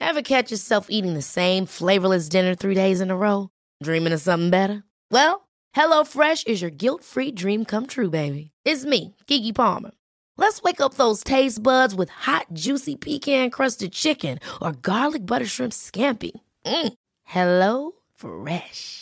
[0.00, 3.48] Ever catch yourself eating the same flavorless dinner three days in a row?
[3.82, 4.84] Dreaming of something better?
[5.10, 8.50] Well, HelloFresh is your guilt-free dream come true, baby.
[8.64, 9.90] It's me, Kiki Palmer.
[10.36, 15.72] Let's wake up those taste buds with hot, juicy pecan-crusted chicken or garlic butter shrimp
[15.72, 16.32] scampi.
[16.64, 16.92] Mm.
[17.24, 19.01] Hello Fresh.